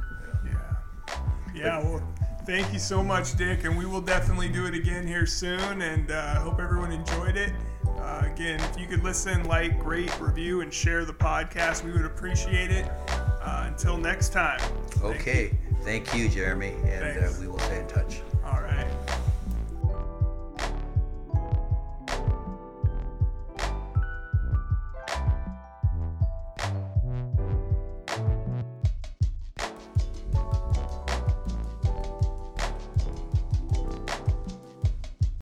[1.56, 1.64] You?
[1.64, 1.82] Yeah.
[1.82, 2.02] Well
[2.46, 5.82] Thank you so much, Dick, and we will definitely do it again here soon.
[5.82, 7.52] And uh, hope everyone enjoyed it.
[7.98, 12.04] Uh, again, if you could listen, like, rate, review, and share the podcast, we would
[12.04, 12.88] appreciate it.
[13.08, 14.60] Uh, until next time.
[15.02, 15.58] Okay.
[15.82, 18.22] Thank you, Jeremy, and uh, we will stay in touch.